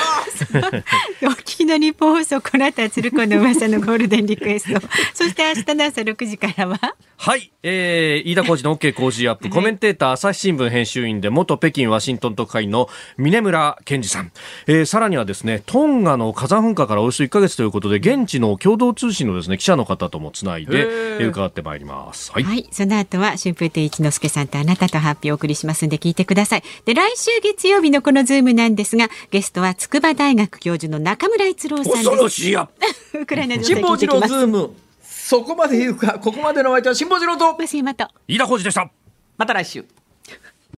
[1.23, 4.81] お聞きの日本放送、この後は鶴子の噂のゴールデンリクエスト。
[5.13, 6.95] そして明日の朝6時からは？
[7.17, 14.31] はい、えー、飯田浩二の OK 工事アップ、コメンテーター、朝日新聞編集員で、元北京ワシントン特派員の峰村健二さん。
[14.67, 22.31] えー、さらにはですね、トンガの火山噴火からおよそ1か月ということで、現地の共同通信のですね、記者の方ともつないで、えー、伺ってまいります。
[22.31, 22.43] はい。
[22.43, 26.63] はい、その後は、春風亭一之輔さんとあなたと発表をお送りしますんで、聞いてください。
[26.85, 31.95] で、来週月曜日のこのズームなんですが、ゲストは筑波大学教授の中村一郎さんです。
[32.05, 32.69] 恐ろしいや。
[33.13, 34.85] ウクライナ情勢聞いてきます。
[35.03, 38.89] そこまで言うか、ここまでのお相手は辛坊治郎と、増山と、飯田浩二でした。
[39.37, 39.85] また来週。